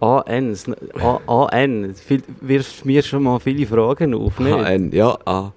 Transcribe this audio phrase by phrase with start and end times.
[0.00, 0.56] AN,
[1.26, 1.94] AN,
[2.40, 4.38] wirft mir schon mal viele Fragen auf?
[4.40, 5.52] AN, ja, A.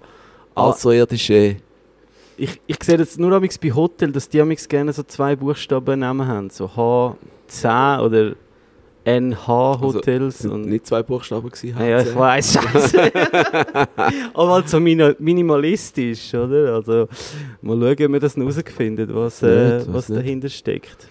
[0.56, 1.58] Außerirdische.
[2.38, 6.50] Ich, ich sehe das nur bei Hotel, dass die gerne so zwei Buchstaben nehmen haben,
[6.50, 8.36] so H10 oder
[9.04, 10.44] NH-Hotels.
[10.44, 13.12] Also, und nicht zwei Buchstaben gewesen, Ja, ich weiß, scheiße.
[14.34, 16.76] Aber halt so minimalistisch, oder?
[16.76, 17.08] Also,
[17.62, 21.08] mal schauen, ob wir das herausfinden, was, äh, was dahinter steckt.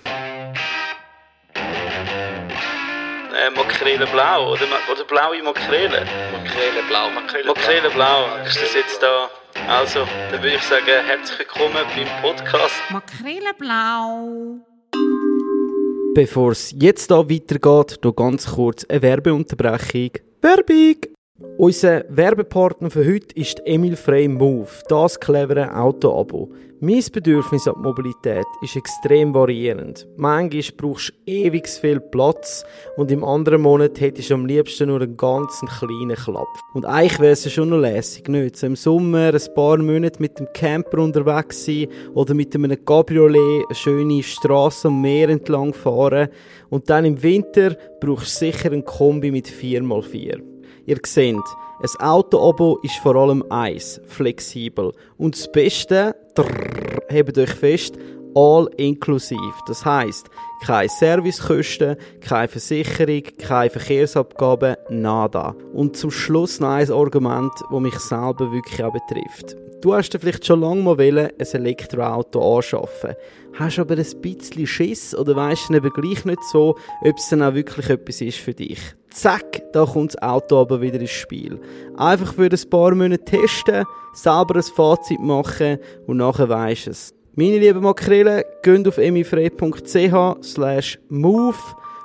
[3.90, 6.06] Äh, Makrele blau, oder, oder blaue Makrele?
[6.32, 8.24] Makrele blau, Makrele, Makrele blau.
[8.24, 8.44] blau.
[8.46, 9.28] Ist das jetzt da?
[9.68, 12.74] Also, dann würde ich sagen, herzlich willkommen beim Podcast.
[12.90, 14.58] Makrele blau.
[16.14, 20.12] Bevor es jetzt da weitergeht, noch ganz kurz eine Werbeunterbrechung.
[20.40, 21.19] Werbung!
[21.56, 26.50] Unser Werbepartner für heute ist Emil Frey Move, das clevere Auto-Abo.
[26.80, 30.06] Mein Bedürfnis an Mobilität ist extrem variierend.
[30.18, 32.62] Manchmal brauchst du ewig viel Platz
[32.96, 36.48] und im anderen Monat hättest du am liebsten nur einen ganz kleinen Klapp.
[36.74, 38.56] Und eigentlich wäre es schon noch lässig, nicht?
[38.56, 43.64] So im Sommer ein paar Monate mit dem Camper unterwegs sein oder mit einem Cabriolet
[43.66, 46.28] eine schöne Straße am Meer entlang fahren
[46.68, 50.49] und dann im Winter brauchst du sicher ein Kombi mit 4x4.
[50.90, 54.92] Ihr seht, ein Auto-Abo ist vor allem eins, flexibel.
[55.18, 57.96] Und das Beste, drrr, hebt euch fest,
[58.34, 59.38] all inklusiv.
[59.66, 60.28] Das heißt,
[60.64, 65.54] keine Servicekosten, keine Versicherung, keine Verkehrsabgaben, nada.
[65.72, 69.56] Und zum Schluss noch ein Argument, das mich selber wirklich auch betrifft.
[69.80, 73.14] Du hast dir vielleicht schon lange mal wollen, ein Elektroauto anschaffen.
[73.58, 77.54] Hast aber ein bisschen Schiss oder weißt eben gleich nicht so, ob es dann auch
[77.54, 78.80] wirklich etwas ist für dich.
[79.10, 81.58] Zack, da kommt das Auto aber wieder ins Spiel.
[81.96, 87.14] Einfach für ein paar Monate testen, selber ein Fazit machen und nachher weisst es.
[87.34, 91.56] Meine lieben Makrelen, geht auf emifrei.ch slash move,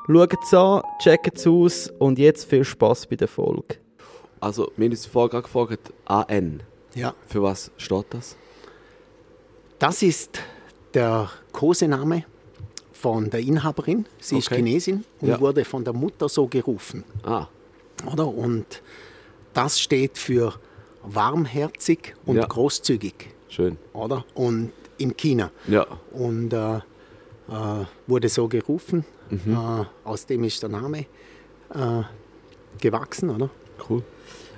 [0.06, 3.78] schaut es an, checkt es aus und jetzt viel Spaß bei der Folge.
[4.40, 6.62] Also, wir haben uns vorher gefragt, AN.
[6.94, 7.16] Ja.
[7.26, 8.38] Für was steht das?
[9.80, 10.40] Das ist
[10.94, 12.26] der Kosename
[12.94, 14.06] von der Inhaberin.
[14.20, 14.40] Sie okay.
[14.40, 15.40] ist Chinesin und ja.
[15.40, 17.04] wurde von der Mutter so gerufen.
[17.24, 17.48] Ah.
[18.12, 18.28] Oder?
[18.28, 18.84] Und
[19.54, 20.54] das steht für
[21.04, 22.46] warmherzig und ja.
[22.46, 23.30] großzügig.
[23.50, 23.78] Schön.
[23.94, 24.24] Oder?
[24.36, 25.52] Und in China.
[25.68, 25.86] Ja.
[26.12, 26.82] Und äh, äh,
[28.08, 29.06] wurde so gerufen.
[29.30, 29.54] Mhm.
[29.54, 31.00] Äh, aus dem ist der Name
[31.74, 32.04] äh,
[32.80, 33.50] gewachsen, oder?
[33.90, 34.04] Cool.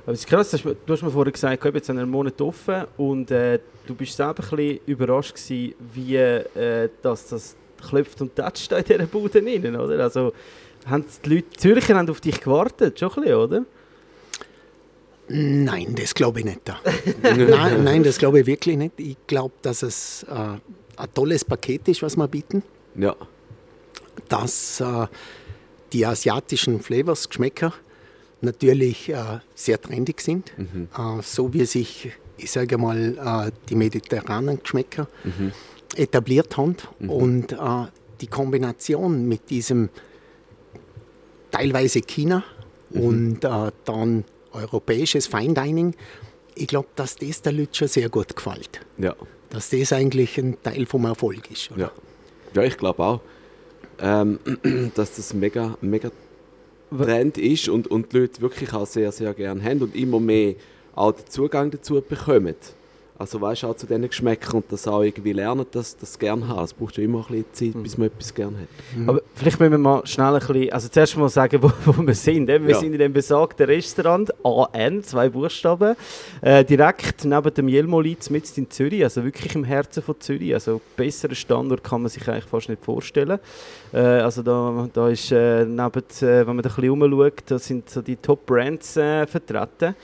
[0.03, 3.29] Aber es ist krass, du hast mir vorhin gesagt, ich jetzt einen Monat offen und
[3.29, 7.55] äh, du bist selber ein bisschen überrascht gewesen, wie äh, das, das
[7.89, 10.03] klopft und tätscht in dieser Bude rein, oder?
[10.03, 10.31] Also
[10.85, 13.65] haben die Leute Zürcher haben auf dich gewartet, schon ein bisschen, oder?
[15.29, 16.61] Nein, das glaube ich nicht.
[17.21, 18.93] nein, nein, das glaube ich wirklich nicht.
[18.97, 22.63] Ich glaube, dass es äh, ein tolles Paket ist, was wir bieten.
[22.95, 23.15] Ja.
[24.29, 25.07] Dass äh,
[25.91, 27.73] die asiatischen Flavors, Geschmäcker,
[28.41, 30.87] natürlich äh, sehr trendig sind, mhm.
[30.97, 35.51] äh, so wie sich, ich sage mal, äh, die mediterranen Geschmäcker mhm.
[35.95, 36.77] etabliert haben.
[36.99, 37.09] Mhm.
[37.09, 37.57] Und äh,
[38.21, 39.89] die Kombination mit diesem
[41.51, 42.43] teilweise China
[42.89, 43.01] mhm.
[43.01, 43.39] und
[43.85, 45.95] dann europäisches Fine Dining,
[46.55, 48.81] ich glaube, dass das der Leute schon sehr gut gefällt.
[48.97, 49.15] Ja.
[49.49, 51.71] Dass das eigentlich ein Teil vom Erfolg ist.
[51.71, 51.81] Oder?
[51.81, 51.91] Ja.
[52.55, 53.21] ja, ich glaube auch,
[53.99, 54.39] ähm,
[54.95, 56.11] dass das mega, mega
[56.89, 60.55] Trend ist und, und die Leute wirklich auch sehr, sehr gerne haben und immer mehr
[60.95, 62.55] auch den Zugang dazu bekommen.
[63.19, 66.47] Also weißt du, auch zu diesen Geschmäckern und das auch irgendwie lernen, dass das gerne
[66.47, 66.63] haben.
[66.63, 67.83] Es braucht ja immer ein bisschen Zeit, mhm.
[67.83, 68.67] bis man etwas gerne hat.
[68.95, 69.09] Mhm.
[69.09, 72.13] Aber vielleicht müssen wir mal schnell ein bisschen, also zuerst mal sagen, wo, wo wir
[72.13, 72.47] sind.
[72.47, 72.79] Wir ja.
[72.79, 75.95] sind in dem besagten Restaurant, AN, zwei Buchstaben,
[76.41, 80.53] äh, direkt neben dem Jelmolitz mit in Zürich, also wirklich im Herzen von Zürich.
[80.53, 83.39] Also besseren Standort kann man sich eigentlich fast nicht vorstellen.
[83.93, 87.57] Äh, also da, da ist äh, neben, äh, wenn man da ein bisschen rumschaut, da
[87.57, 89.95] sind so die Top-Brands äh, vertreten.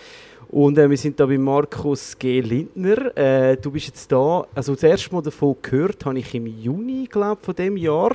[0.54, 2.40] Und äh, wir sind da bei Markus G.
[2.40, 3.18] Lindner.
[3.18, 4.46] Äh, du bist jetzt da.
[4.54, 8.12] Also das erste Mal davon gehört habe ich im Juni, glaube von dem Jahr.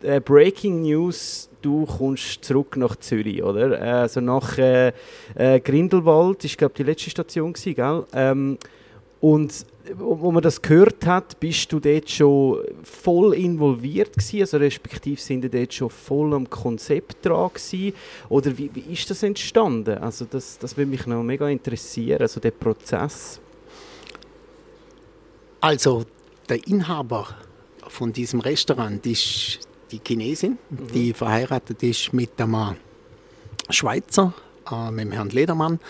[0.00, 3.82] Äh, Breaking News, du kommst zurück nach Zürich, oder?
[3.82, 4.92] Also nach äh,
[5.34, 8.04] äh, Grindelwald, ist glaube die letzte Station gell?
[8.12, 8.58] Ähm,
[9.20, 15.20] und wo man das gehört hat, bist du dort schon voll involviert gewesen, also respektive
[15.20, 17.94] sind du dort schon voll am Konzept dran gewesen,
[18.28, 19.98] oder wie, wie ist das entstanden?
[19.98, 23.40] Also das, das würde mich noch mega interessieren, also der Prozess.
[25.60, 26.04] Also
[26.48, 27.28] der Inhaber
[27.88, 29.60] von diesem Restaurant ist
[29.90, 30.86] die Chinesin, mhm.
[30.92, 32.76] die verheiratet ist mit einem
[33.70, 34.34] Schweizer,
[34.70, 35.80] äh, mit dem Herrn Ledermann.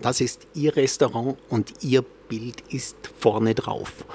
[0.00, 4.06] Das ist ihr Restaurant und ihr Bild ist vorne drauf.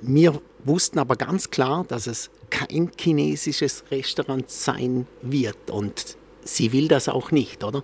[0.00, 5.70] Wir wussten aber ganz klar, dass es kein chinesisches Restaurant sein wird.
[5.70, 7.82] Und sie will das auch nicht, oder?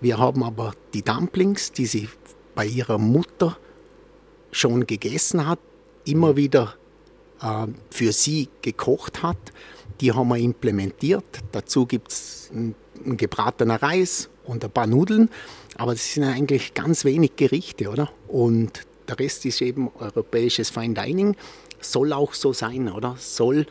[0.00, 2.08] Wir haben aber die Dumplings, die sie
[2.54, 3.56] bei ihrer Mutter
[4.52, 5.58] schon gegessen hat,
[6.04, 6.74] immer wieder
[7.40, 9.38] äh, für sie gekocht hat.
[10.02, 11.24] Die haben wir implementiert.
[11.52, 12.74] Dazu gibt es ein,
[13.06, 15.30] ein gebratener Reis und ein paar Nudeln.
[15.80, 18.10] Aber das sind eigentlich ganz wenig Gerichte, oder?
[18.28, 21.36] Und der Rest ist eben europäisches Fine Dining.
[21.80, 23.16] Soll auch so sein, oder?
[23.18, 23.64] Soll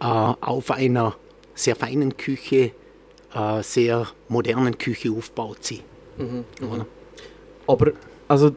[0.00, 1.16] äh, auf einer
[1.54, 2.72] sehr feinen Küche,
[3.32, 5.80] äh, sehr modernen Küche aufgebaut sein.
[6.18, 6.84] Mhm, mhm.
[7.66, 7.92] Aber
[8.28, 8.54] also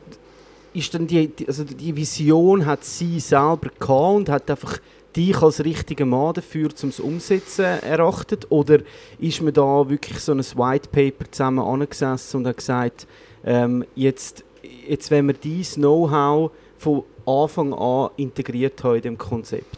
[0.73, 4.79] ist dann die, also die Vision hat sie selber gehabt und hat einfach
[5.15, 8.47] dich als richtiger Mann dafür zum Umsetzen erachtet?
[8.49, 8.79] Oder
[9.19, 13.07] ist man da wirklich so ein White Paper zusammen angesessen und hat gesagt,
[13.43, 14.43] ähm, jetzt,
[14.87, 19.77] jetzt wenn wir dieses Know-how von Anfang an integriert haben in dem Konzept?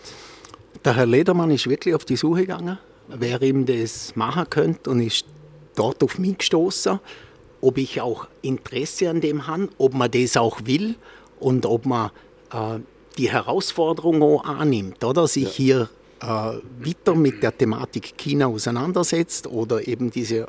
[0.83, 2.77] Der Herr Ledermann ist wirklich auf die Suche gegangen,
[3.07, 5.25] wer ihm das machen könnte und ist
[5.75, 6.99] dort auf mich gestoßen,
[7.61, 10.95] ob ich auch Interesse an dem habe, ob man das auch will
[11.39, 12.11] und ob man
[12.51, 12.79] äh,
[13.17, 15.27] die Herausforderung auch annimmt, oder?
[15.27, 15.49] Sich ja.
[15.49, 15.89] hier
[16.21, 20.47] äh, weiter mit der Thematik China auseinandersetzt oder eben diese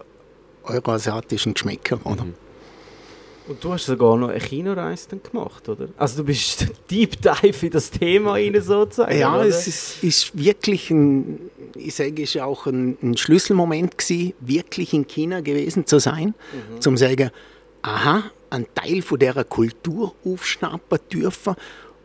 [0.65, 2.25] euroasiatischen Geschmäcker, oder?
[2.25, 2.35] Mhm.
[3.47, 5.89] Und du hast sogar noch eine dann gemacht, oder?
[5.99, 9.47] Also du bist deep dive in das Thema rein sozusagen, Ja, oder?
[9.47, 15.07] es ist, ist, wirklich ein, ich sage, ist auch ein, ein, Schlüsselmoment gewesen, wirklich in
[15.07, 16.81] China gewesen zu sein, mhm.
[16.81, 17.31] zum sagen,
[17.83, 21.55] aha, ein Teil von der Kultur aufschnappen dürfen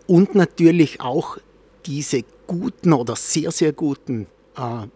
[0.10, 1.38] und natürlich auch
[1.86, 4.26] diese guten oder sehr, sehr guten
[4.58, 4.88] äh,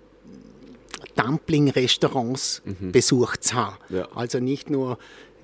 [1.15, 2.91] Dumpling-Restaurants mhm.
[2.91, 3.77] besucht zu haben.
[3.89, 4.07] Ja.
[4.15, 4.97] Also nicht nur,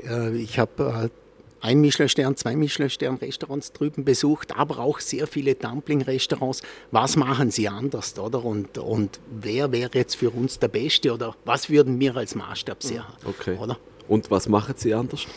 [0.04, 6.64] äh, ich habe äh, ein Michelin-Stern, zwei Michelin-Stern-Restaurants drüben besucht, aber auch sehr viele Dumpling-Restaurants.
[6.90, 8.44] Was machen sie anders, oder?
[8.44, 12.82] Und, und wer wäre jetzt für uns der Beste oder was würden wir als Maßstab
[12.82, 13.04] sehen?
[13.24, 13.56] Okay.
[13.60, 13.78] Oder?
[14.08, 15.28] Und was machen sie anders?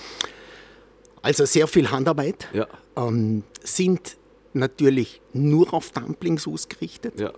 [1.21, 2.49] Also sehr viel Handarbeit.
[2.55, 2.67] Ja.
[2.97, 4.17] Ähm, sind
[4.55, 7.19] natürlich nur auf Dumplings ausgerichtet.
[7.19, 7.33] Ja.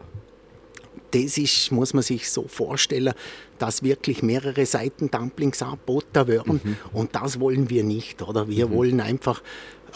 [1.10, 3.14] Das ist, muss man sich so vorstellen,
[3.58, 6.60] dass wirklich mehrere Seiten Dumplings angeboten werden.
[6.62, 6.76] Mhm.
[6.92, 8.48] Und das wollen wir nicht, oder?
[8.48, 8.72] Wir mhm.
[8.72, 9.40] wollen einfach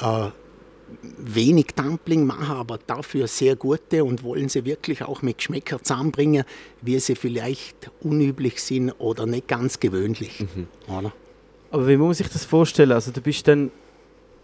[0.01, 0.29] äh,
[1.19, 6.45] wenig Dumpling machen, aber dafür sehr gute und wollen sie wirklich auch mit Geschmäcker zusammenbringen,
[6.83, 10.41] wie sie vielleicht unüblich sind oder nicht ganz gewöhnlich.
[10.41, 10.69] Mhm.
[10.87, 11.13] Oder?
[11.71, 12.93] Aber wie muss man sich das vorstellen?
[12.93, 13.71] Also du bist dann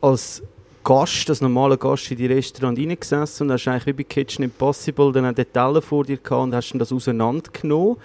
[0.01, 0.43] als
[0.85, 5.13] Gast, als normaler Gast in die Restaurant reingesessen und hast eigentlich wie bei Kitchen Impossible
[5.13, 7.97] dann einen Teller vor dir gehabt und hast das auseinandergenommen?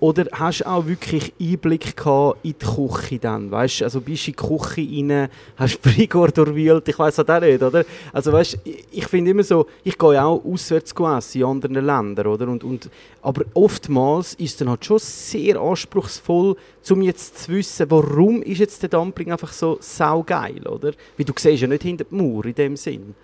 [0.00, 3.50] Oder hast du auch wirklich Einblick gehabt in die Küche dann?
[3.50, 7.62] Weißt, also bist du in die Küche rein, hast Brigor durchwühlt, ich halt auch nicht,
[7.62, 7.84] oder?
[8.10, 12.26] Also weißt, ich, ich finde immer so, ich gehe auch auswärts essen in anderen Ländern,
[12.26, 12.48] oder?
[12.48, 12.88] Und, und,
[13.20, 16.56] aber oftmals ist es dann halt schon sehr anspruchsvoll,
[16.90, 20.92] um jetzt zu wissen, warum ist jetzt der Dumpling einfach so saugeil, oder?
[21.16, 23.14] Weil du siehst ja nicht hinter Mauer in dem Sinn.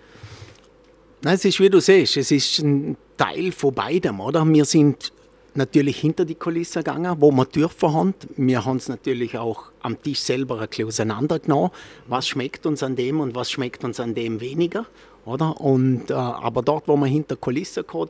[1.23, 4.45] Nein, es ist wie du siehst, es ist ein Teil von beidem, oder?
[4.45, 5.11] Wir sind
[5.53, 8.13] natürlich hinter die Kulisse gegangen, wo wir dürfen haben.
[8.37, 11.71] Wir haben es natürlich auch am Tisch selber ein bisschen auseinandergenommen.
[12.07, 14.85] Was schmeckt uns an dem und was schmeckt uns an dem weniger,
[15.25, 15.59] oder?
[15.59, 18.09] Und, äh, aber dort, wo wir hinter die Kulisse gehen,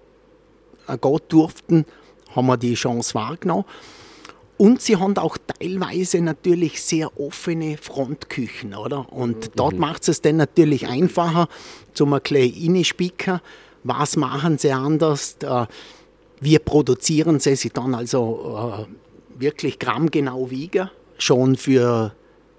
[0.88, 1.86] gehen durften,
[2.36, 3.66] haben wir die Chance wahrgenommen.
[4.61, 9.11] Und sie haben auch teilweise natürlich sehr offene Frontküchen, oder?
[9.11, 9.51] Und mhm.
[9.56, 11.47] dort macht es dann natürlich einfacher,
[11.95, 13.41] zum bisschen reinspicken,
[13.83, 15.37] was machen sie anders.
[16.39, 22.13] Wir produzieren sie, sie dann also äh, wirklich grammgenau wiegen, schon für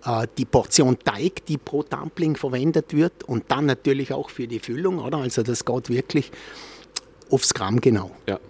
[0.04, 4.58] äh, die Portion Teig, die pro Dumpling verwendet wird und dann natürlich auch für die
[4.58, 5.18] Füllung, oder?
[5.18, 6.32] Also das geht wirklich
[7.30, 8.10] aufs Gramm genau.
[8.28, 8.40] Ja.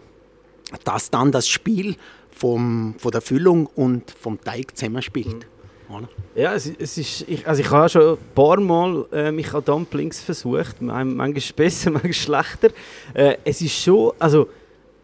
[0.85, 1.97] Dass dann das Spiel
[2.42, 5.46] vom, von der Füllung und vom Teig zusammenspielt.
[5.88, 6.08] Mhm.
[6.34, 9.64] Ja, es, es ist, ich, also ich habe schon ein paar Mal äh, mich an
[9.64, 12.70] Dumplings versucht, manchmal besser, manchmal schlechter.
[13.14, 14.49] Äh, es ist schon, also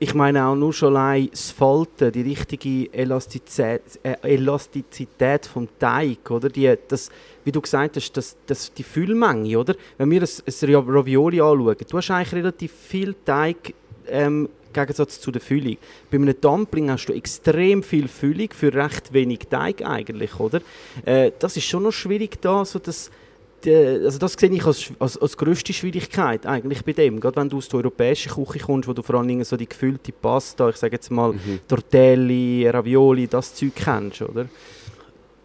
[0.00, 6.28] ich meine auch nur schon allein das Falten, die richtige Elastizität, äh, Elastizität vom Teig,
[6.30, 6.48] oder?
[6.48, 7.08] Die, das,
[7.44, 9.76] wie du gesagt hast, das, das, die Füllmenge, oder?
[9.96, 13.74] Wenn wir ein, ein Ravioli anschauen, du hast eigentlich relativ viel Teig
[14.08, 14.48] ähm,
[14.80, 15.76] Gegensatz zu der Füllung.
[16.10, 20.60] Bei einem Dumpling hast du extrem viel Füllung für recht wenig Teig eigentlich, oder?
[21.04, 23.10] Äh, das ist schon noch schwierig da, so dass
[23.66, 27.18] also das sehe ich als, als, als grösste Schwierigkeit eigentlich bei dem.
[27.18, 30.12] Gerade wenn du aus der europäischen Küche kommst, wo du vor allem so die gefüllte
[30.12, 31.60] Pasta, ich sage jetzt mal mhm.
[31.66, 34.48] Tortelli, Ravioli, das Zeug kennst, oder?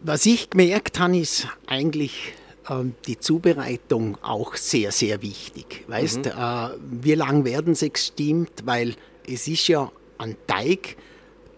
[0.01, 2.33] Was ich gemerkt habe, ist eigentlich
[2.69, 5.85] ähm, die Zubereitung auch sehr, sehr wichtig.
[5.87, 6.31] Weißt, mhm.
[6.31, 6.69] äh,
[7.01, 8.63] wie lange werden sie gestimmt?
[8.65, 8.95] Weil
[9.27, 10.95] es ist ja ein Teig,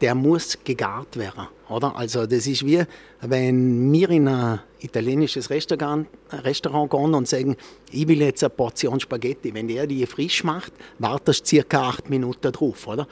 [0.02, 1.96] der muss gegart werden, oder?
[1.96, 2.84] Also das ist wie,
[3.22, 7.56] wenn wir in ein italienisches Restaurant, Restaurant gehen und sagen,
[7.92, 9.54] ich will jetzt eine Portion Spaghetti.
[9.54, 13.08] Wenn der die frisch macht, wartest du circa acht Minuten drauf, oder?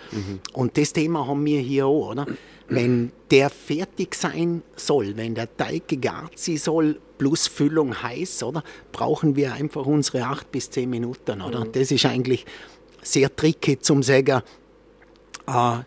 [0.53, 2.27] Und das Thema haben wir hier auch, oder?
[2.67, 8.63] Wenn der fertig sein soll, wenn der Teig gegart sein soll, plus Füllung heiß, oder?
[8.91, 11.65] Brauchen wir einfach unsere acht bis zehn Minuten, oder?
[11.65, 12.45] Das ist eigentlich
[13.03, 14.41] sehr tricky zum sagen,
[15.47, 15.77] äh,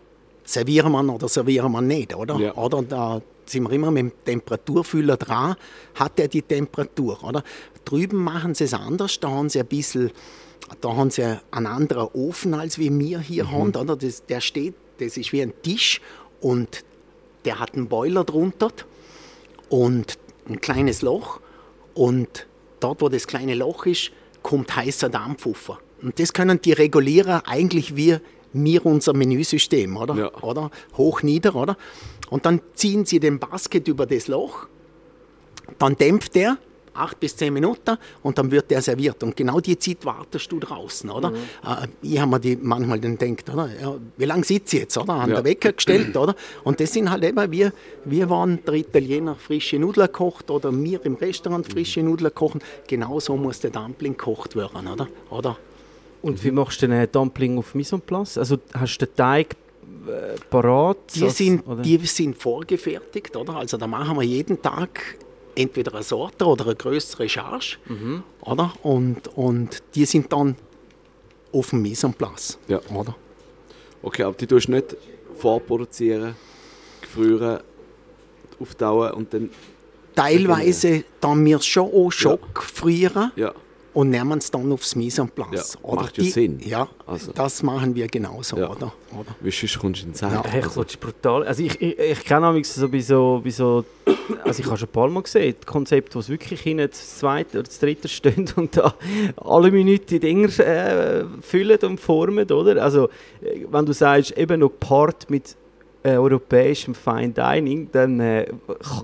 [0.43, 2.37] servieren wir oder servieren wir nicht, oder?
[2.37, 2.55] Ja.
[2.55, 5.55] Oder da sind wir immer mit dem Temperaturfühler dran,
[5.95, 7.43] hat er die Temperatur, oder?
[7.85, 10.11] Drüben machen sie es anders, da haben sie ein bisschen,
[10.81, 13.95] da haben sie einen anderen Ofen als wir hier haben, oder?
[13.95, 16.01] Das, der steht, das ist wie ein Tisch
[16.41, 16.83] und
[17.45, 18.71] der hat einen Boiler drunter
[19.69, 21.39] und ein kleines Loch
[21.93, 22.47] und
[22.79, 24.11] dort, wo das kleine Loch ist,
[24.43, 25.79] kommt heißer Dampf rauf.
[26.01, 28.17] Und das können die regulieren eigentlich wie
[28.53, 30.15] wir unser Menüsystem, oder?
[30.15, 30.33] Ja.
[30.41, 30.71] oder?
[30.95, 31.77] Hoch, nieder, oder?
[32.29, 34.67] Und dann ziehen sie den Basket über das Loch,
[35.79, 36.57] dann dämpft der
[36.97, 39.21] acht bis zehn Minuten und dann wird der serviert.
[39.21, 41.31] Und genau die Zeit wartest du draußen, oder?
[41.63, 43.69] Äh, ich habe mir die manchmal dann denkt, oder?
[43.79, 45.13] Ja, wie lange sitze ich jetzt, oder?
[45.13, 45.35] An Ja.
[45.35, 46.35] der Wecker gestellt, oder?
[46.63, 47.71] Und das sind halt eben, wir,
[48.05, 52.61] wir waren der Italiener frische Nudeln kocht oder wir im Restaurant frische Nudeln kochen.
[52.87, 55.07] Genauso muss der Dumpling gekocht werden, oder?
[55.29, 55.57] oder?
[56.21, 58.37] Und wie machst du einen Dumpling auf Mise en place?
[58.37, 59.55] Also hast du den Teig
[60.07, 60.97] äh, parat?
[61.15, 61.81] Die als- sind, oder?
[61.81, 63.55] die sind vorgefertigt, oder?
[63.57, 65.17] Also da machen wir jeden Tag
[65.55, 68.23] entweder eine Sorte oder eine größere Charge, Mhm.
[68.41, 68.73] oder?
[68.83, 70.55] Und, und die sind dann
[71.51, 72.79] auf dem Mise en place, Ja.
[72.93, 73.15] oder?
[74.03, 74.95] Okay, aber die tust du nicht
[75.37, 76.35] vorproduzieren,
[77.01, 77.59] gefrieren,
[78.59, 79.49] auftauen und dann.
[80.15, 83.53] Teilweise dann wir schon auch Schock frieren Ja,
[83.97, 85.75] und nehmen es dann aufs Mise en place.
[85.83, 86.59] Ja, macht ja Sinn.
[86.63, 87.31] Ja, Also.
[87.31, 88.69] das machen wir genauso, Ja.
[88.69, 88.93] oder?
[89.11, 89.35] oder?
[89.41, 90.47] wie sonst kommst du in den Sack.
[90.51, 91.43] Hey, ich will's brutal.
[91.47, 93.83] Also ich, ich, ich kenne so bei so, bei so,
[94.43, 97.57] also ich habe schon ein paar Mal gesehen, Konzepte, wo es wirklich hinten das zweite
[97.57, 98.93] oder das dritte stehen und da
[99.37, 102.83] alle Minuten die Dinger äh, füllen und formen, oder?
[102.83, 103.09] Also
[103.41, 105.55] äh, wenn du sagst, eben noch gepaart mit
[106.07, 108.45] äh, europäischem Fine Dining, dann äh,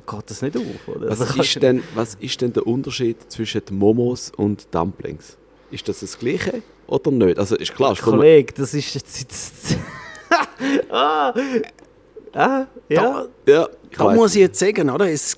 [0.10, 1.10] geht das nicht auf, oder?
[1.10, 5.38] Was, Also ist denn, was ist denn der Unterschied zwischen Momos und Dumplings?
[5.70, 7.38] Ist das das Gleiche oder nicht?
[7.38, 9.78] Also ist klar, Kollege, das ist jetzt...
[10.90, 11.34] ah,
[12.34, 13.26] ah, ja.
[13.48, 15.10] ja, ich Da muss ich jetzt sagen, oder?
[15.12, 15.38] Es,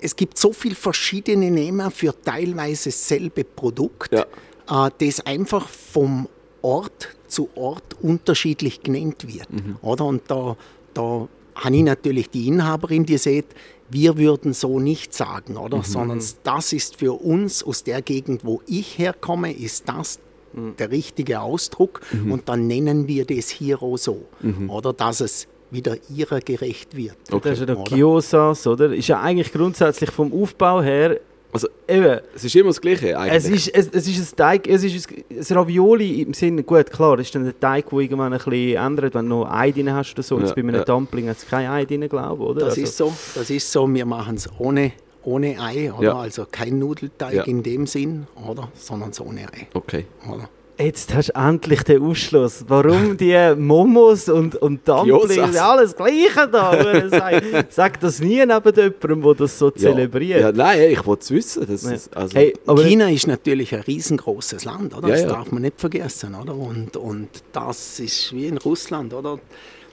[0.00, 4.86] es gibt so viele verschiedene Namen für teilweise dasselbe Produkt, Ja.
[4.86, 6.28] äh, das einfach vom
[6.64, 9.52] Ort zu Ort unterschiedlich genannt wird.
[9.52, 9.76] Mhm.
[9.82, 10.04] Oder?
[10.06, 10.56] Und da,
[10.94, 13.54] da habe ich natürlich die Inhaberin, die sagt,
[13.90, 15.78] wir würden so nicht sagen, oder?
[15.78, 15.82] Mhm.
[15.82, 20.18] Sondern das ist für uns aus der Gegend, wo ich herkomme, ist das
[20.54, 20.76] Mhm.
[20.76, 24.24] der richtige Ausdruck und dann nennen wir das hier auch so.
[24.40, 24.70] Mhm.
[24.70, 27.16] Oder dass es wieder ihrer gerecht wird.
[27.30, 27.50] Okay.
[27.50, 27.96] Das ist ja noch Oder?
[27.96, 28.94] Gyosas, oder?
[28.94, 31.20] Ist ja eigentlich grundsätzlich vom Aufbau her
[31.54, 32.18] Also eben.
[32.34, 33.44] es ist immer das Gleiche eigentlich.
[33.44, 36.90] Es ist, es, es ist ein Teig, es ist ein, ein Ravioli im Sinne, gut,
[36.90, 39.70] klar, das ist dann ein Teig, der irgendwann ein bisschen ändert, wenn du noch Ei
[39.70, 40.38] drin hast oder so.
[40.40, 40.84] Jetzt Ja, bei einem ja.
[40.84, 42.60] Dumpling hat es kein Ei drin, glaube ich, oder?
[42.66, 44.92] Das Also, ist so, das ist so, wir machen es ohne,
[45.22, 46.02] ohne Ei, oder?
[46.02, 46.16] Ja.
[46.18, 47.42] Also kein Nudelteig Ja.
[47.44, 48.68] in dem Sinn, oder?
[48.74, 50.06] Sondern es ohne Ei, okay.
[50.28, 50.48] oder?
[50.76, 52.64] Jetzt hast du endlich den Ausschluss.
[52.66, 57.08] Warum die Momos und, und Dumplings, alles Gleiche da?
[57.08, 59.74] Sag, sag das nie neben jemandem, der das so Ja.
[59.76, 60.40] zelebriert.
[60.40, 61.66] Ja, nein, ich wollte es wissen.
[61.68, 61.96] Das Ja.
[62.16, 65.08] also, Hey, China ist natürlich ein riesengroßes Land, oder?
[65.08, 65.28] Das ja.
[65.28, 66.56] darf man nicht vergessen, oder?
[66.56, 69.38] Und, und das ist wie in Russland, oder?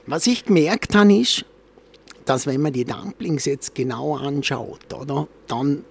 [0.06, 1.44] Was ich gemerkt habe, ist,
[2.24, 5.84] dass wenn man die Dumplings jetzt genau anschaut, oder, dann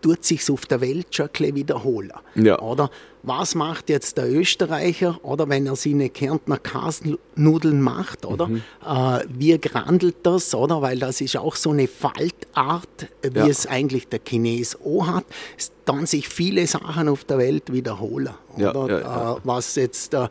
[0.00, 2.12] tut sich auf der Welt schon ein bisschen wiederholen.
[2.36, 2.58] Ja.
[2.60, 2.90] Oder
[3.22, 8.46] was macht jetzt der Österreicher, oder wenn er seine Kärntner Kasnudeln macht, oder?
[8.48, 8.62] Mhm.
[8.86, 10.80] Äh, wie grandelt das, oder?
[10.82, 13.46] Weil das ist auch so eine Faltart, wie Ja.
[13.46, 15.24] es eigentlich der Chines auch hat.
[15.58, 18.88] Es dann sich viele Sachen auf der Welt wiederholen, oder?
[18.88, 19.32] ja, ja.
[19.34, 20.28] Äh, was jetzt äh,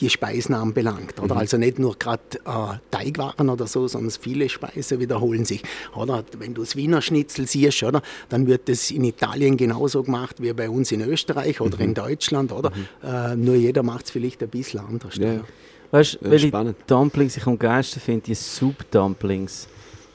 [0.00, 1.18] die Speisen anbelangt.
[1.18, 1.24] Mhm.
[1.24, 1.36] Oder?
[1.36, 5.62] Also nicht nur gerade äh, Teigwaren oder so, sondern viele Speisen wiederholen sich.
[5.94, 6.24] Oder?
[6.38, 8.02] Wenn du das Wiener Schnitzel siehst, oder?
[8.28, 11.82] dann wird das in Italien genauso gemacht wie bei uns in Österreich oder Mhm.
[11.84, 12.52] in Deutschland.
[12.52, 12.72] Oder?
[13.02, 15.16] Äh, nur jeder macht es vielleicht ein bisschen anders.
[15.16, 15.40] Ja.
[15.90, 16.76] Weißt du, welche spannend.
[16.86, 18.22] Dumplings ich am geilsten finde?
[18.26, 19.66] Die Soup-Dumplings.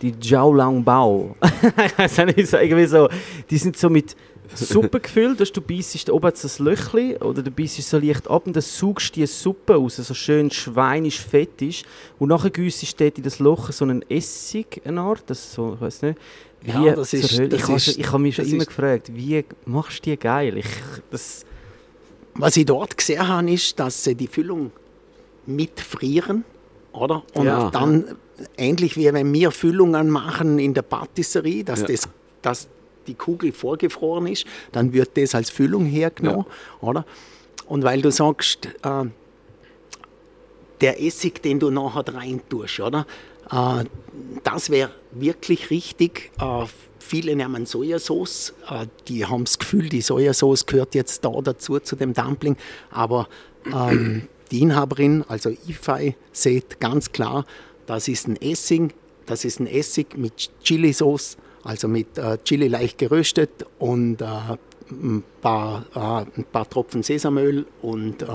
[0.01, 1.36] Die Jiao Lang Bao.
[1.86, 3.08] ich weiß nicht, irgendwie so.
[3.50, 4.15] Die sind so mit
[4.54, 5.40] Suppe gefüllt.
[5.40, 8.56] Dass du beißt, oben hat es ein Löchli oder du beißt so leicht ab und
[8.56, 11.86] dann saugst du die Suppe raus, so schön schweinisch fettig.
[12.20, 15.82] Und nachher güssest du in das Loch so einen Essig, eine Art, das so, ich
[15.82, 16.20] weiß nicht.
[16.62, 19.12] Wie Ja, das ist- das ich habe ist- ich habe mich schon immer ist- gefragt,
[19.14, 20.58] wie machst du die geil?
[20.58, 20.66] Ich,
[21.12, 21.46] das,
[22.38, 24.72] Was ich dort gesehen habe, ist, dass sie die Füllung
[25.46, 26.44] mitfrieren,
[26.92, 27.24] oder?
[27.34, 27.70] Und Ja.
[27.70, 28.16] dann
[28.58, 31.88] ähnlich wie wenn wir Füllungen machen in der Patisserie, dass, Ja.
[31.88, 32.10] das,
[32.42, 32.68] dass
[33.07, 36.45] die Kugel vorgefroren ist, dann wird das als Füllung hergenommen,
[36.81, 37.05] oder?
[37.67, 39.05] Und weil du sagst, äh,
[40.81, 43.05] der Essig, den du nachher rein tust, oder?
[43.51, 43.85] Äh,
[44.43, 46.31] das wäre wirklich richtig.
[46.39, 46.65] Äh,
[47.00, 48.53] viele nehmen Sojasauce.
[48.69, 52.57] Äh, die haben das Gefühl, die Sojasauce gehört jetzt da dazu, zu dem Dumpling.
[52.91, 53.27] Aber
[53.71, 57.45] ähm, die Inhaberin, also IFI, sieht ganz klar,
[57.85, 58.93] das ist ein Essig,
[59.25, 64.25] das ist ein Essig mit Chili-Sauce, also mit äh, Chili leicht geröstet und äh,
[64.91, 68.25] ein paar, äh, ein paar Tropfen Sesamöl und äh,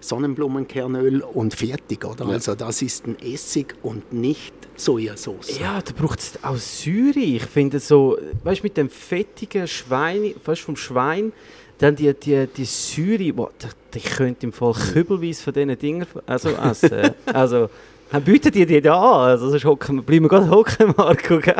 [0.00, 2.26] Sonnenblumenkernöl und fertig, oder?
[2.26, 5.60] Also das ist ein Essig und nicht Sojasauce.
[5.60, 7.18] Ja, da braucht es auch Säure.
[7.18, 11.32] Ich finde so, weißt du, mit dem fettigen Schwein, weißt, vom Schwein,
[11.76, 13.50] dann die, die, die Säure, boah,
[13.94, 17.10] ich könnte im Fall kübelweise von diesen Dingen also essen.
[17.26, 17.68] also,
[18.10, 19.30] dann bieten die die da an.
[19.30, 21.54] Also, sonst hocken bleiben wir gerade hocken, Marco, gell?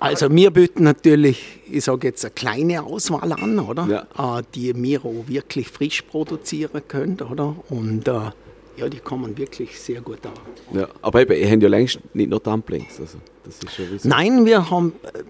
[0.00, 4.06] Also wir bieten natürlich, ich sage jetzt eine kleine Auswahl an, oder?
[4.16, 4.38] Ja.
[4.38, 7.54] Äh, die wir auch wirklich frisch produzieren können, oder?
[7.68, 8.30] Und äh,
[8.78, 10.32] ja, die kommen wirklich sehr gut an.
[10.78, 10.88] Ja.
[11.02, 12.98] Aber eben, ihr habt ja längst nicht nur Dumplings.
[12.98, 14.00] Also, das ist schon.
[14.04, 15.22] Nein, wir haben äh,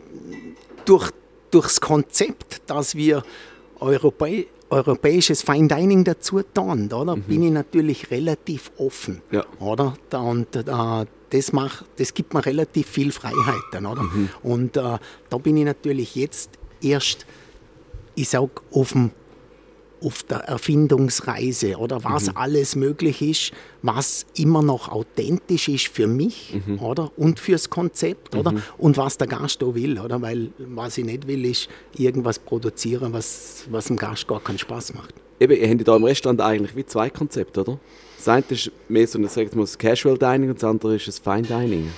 [0.85, 1.11] durch,
[1.50, 3.25] durchs Konzept, dass wir
[3.81, 9.21] Europä europäisches Fine Dining dazu tun, oder, bin ich natürlich relativ offen.
[9.31, 9.45] Ja.
[9.59, 9.95] Oder?
[10.12, 10.65] Und äh,
[11.31, 13.87] das, macht, das gibt mir relativ viel Freiheiten.
[13.87, 14.05] Oder?
[14.43, 14.99] Und äh,
[15.29, 16.50] da bin ich natürlich jetzt
[16.81, 17.27] erst,
[18.15, 19.11] ich sag, auf dem
[20.02, 23.52] auf der Erfindungsreise oder was alles möglich ist,
[23.83, 27.11] was immer noch authentisch ist für mich oder?
[27.16, 28.54] Und fürs Konzept oder?
[28.78, 30.21] Und was der Gast da will oder?
[30.23, 34.95] Weil was ich nicht will ist irgendwas produzieren was was dem Gast gar keinen Spaß
[34.95, 35.14] macht.
[35.38, 37.78] Eben, ihr habt da im Restaurant eigentlich wie zwei Konzepte, oder?
[38.19, 40.97] Das eine ist mehr so ein, sag ich mal, das Casual Dining und das andere
[40.97, 41.90] ist das Fine Dining.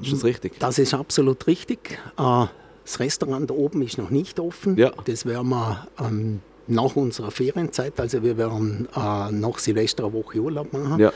[0.00, 0.58] Ist das richtig?
[0.60, 1.98] das ist absolut richtig.
[2.16, 2.46] Äh,
[2.84, 4.76] das Restaurant oben ist noch nicht offen.
[4.78, 4.92] Ja.
[5.04, 10.38] das werden wir ähm, nach unserer Ferienzeit also wir werden äh, nach Silvester eine Woche
[10.38, 11.12] Urlaub machen Ja.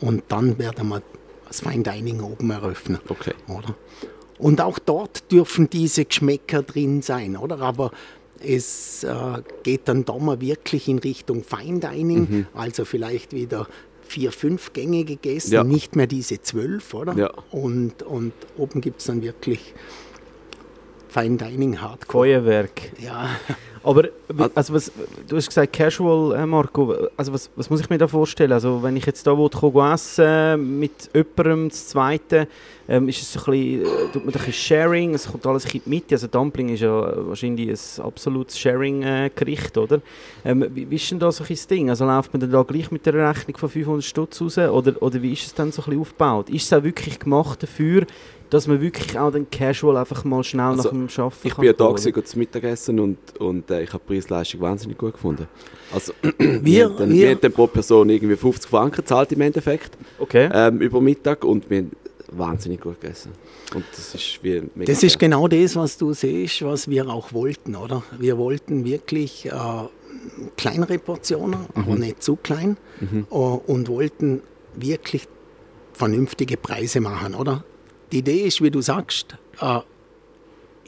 [0.00, 1.02] Und dann werden wir
[1.46, 2.98] das Fine Dining oben eröffnen.
[3.08, 3.34] Okay.
[3.48, 3.74] Oder?
[4.38, 7.60] Und auch dort dürfen diese Geschmäcker drin sein, oder?
[7.60, 7.92] Aber
[8.40, 9.12] es äh,
[9.62, 13.68] geht dann da mal wirklich in Richtung Fine Dining, also vielleicht wieder
[14.02, 15.62] vier, fünf Gänge gegessen, Ja.
[15.64, 17.14] nicht mehr diese zwölf, oder?
[17.14, 17.30] Ja.
[17.52, 19.74] Und, und oben gibt es dann wirklich
[21.08, 22.24] Fine Dining Hardcore.
[22.24, 22.92] Feuerwerk.
[23.00, 23.28] Ja,
[23.84, 24.08] Aber
[24.54, 24.92] also was,
[25.28, 26.94] du hast gesagt Casual, äh, Marco.
[27.16, 28.52] Also was, was muss ich mir da vorstellen?
[28.52, 29.48] Also wenn ich jetzt da wo
[29.92, 32.46] essen mit jemandem, das Zweite,
[32.88, 35.72] ähm, ist es ein bisschen, äh, tut man ein bisschen Sharing, es kommt alles ein
[35.72, 36.14] bisschen in die Mitte.
[36.14, 40.00] Also Dumpling ist ja wahrscheinlich ein absolutes Sharing-Gericht, oder?
[40.44, 41.90] Ähm, wie, wie ist denn da so ein Ding?
[41.90, 44.58] Also läuft man dann da gleich mit der Rechnung von 500 Stutz raus?
[44.58, 46.50] Oder, oder wie ist es dann so ein bisschen aufgebaut?
[46.50, 48.06] Ist es auch wirklich gemacht dafür,
[48.52, 51.64] dass man wirklich auch den Casual einfach mal schnell Also, nach dem Arbeiten Ich bin
[51.64, 55.14] ja da gewesen, gut zu Mittagessen und, und äh, ich habe die Preis-Leistung wahnsinnig gut
[55.14, 55.48] gefunden.
[55.92, 59.32] Also, Wir- wir, haben dann, wir- wir haben dann pro Person irgendwie 50 Franken gezahlt
[59.32, 60.50] im Endeffekt Okay.
[60.52, 61.92] ähm, über Mittag und wir haben
[62.30, 63.32] wahnsinnig gut gegessen.
[63.74, 65.30] Und das ist wie mega Das ist geil.
[65.30, 68.02] genau das, was du siehst, was wir auch wollten, oder?
[68.18, 69.50] Wir wollten wirklich äh,
[70.56, 74.42] kleinere Portionen, aber nicht zu klein, äh, und wollten
[74.74, 75.26] wirklich
[75.94, 77.64] vernünftige Preise machen, oder?
[78.12, 79.80] Die Idee ist, wie du sagst, äh,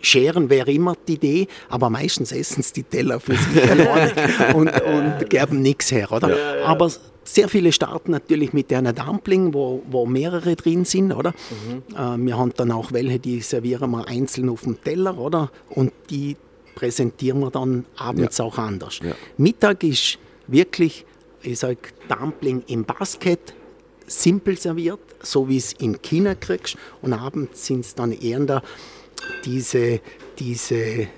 [0.03, 5.31] Scheren wäre immer die Idee, aber meistens essen es die Teller für sich und, und
[5.31, 6.37] geben nichts her, oder?
[6.67, 6.91] Aber
[7.25, 11.33] sehr viele starten natürlich mit einer Dumpling, wo, wo mehrere drin sind, oder?
[11.97, 15.51] Äh, wir haben dann auch welche, die servieren wir einzeln auf dem Teller, oder?
[15.71, 16.37] Und die
[16.75, 19.01] präsentieren wir dann abends auch anders.
[19.03, 19.13] Ja.
[19.39, 21.07] Mittag ist wirklich,
[21.43, 23.55] ich sage, Dumpling im Basket,
[24.07, 26.77] simpel serviert, so wie es in China kriegst.
[27.03, 28.63] Und abends sind es dann eher da
[29.45, 30.01] diese,
[30.39, 31.09] diese äh,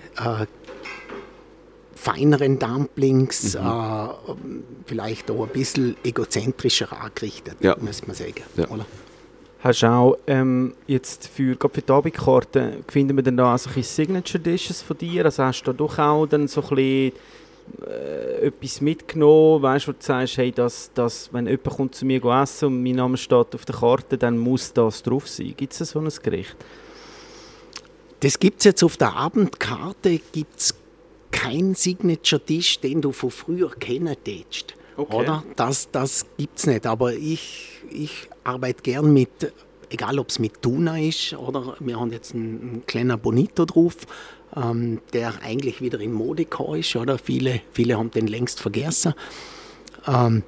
[1.95, 3.67] feineren Dumplings, Mhm.
[3.67, 4.09] äh,
[4.87, 7.77] vielleicht auch ein bisschen egozentrischer angerichtet, Ja.
[7.81, 8.35] muss man sagen.
[8.57, 8.69] Ja.
[8.69, 8.87] Oder?
[9.61, 13.59] Hast du auch ähm, jetzt für, gerade für die Abendkarte, finden wir dann da auch
[13.59, 15.25] so ein Signature Dishes von dir?
[15.25, 17.13] Also hast du da doch auch dann so ein bisschen
[17.87, 22.07] äh, etwas mitgenommen, weißt du, wo du sagst, hey, das, das, wenn jemand kommt zu
[22.07, 25.55] mir essen und mein Name steht auf der Karte, dann muss das drauf sein.
[25.57, 26.57] Gibt es so ein Gericht?
[28.21, 30.75] Das gibt es jetzt auf der Abendkarte, gibt's
[31.31, 34.75] kein Signature-Tisch, den du von früher kennen tätst.
[34.97, 35.17] Okay.
[35.17, 35.45] Oder?
[35.57, 36.87] Das, das gibt es nicht.
[36.87, 39.53] Aber ich, ich arbeite gern mit,
[39.91, 43.97] egal ob es mit Tuna ist oder wir haben jetzt einen, einen kleinen Bonito drauf,
[44.57, 46.95] ähm, der eigentlich wieder in Mode gekommen ist.
[46.97, 47.19] Oder?
[47.19, 49.15] Viele, viele haben den längst vergessen.
[50.07, 50.43] Ähm,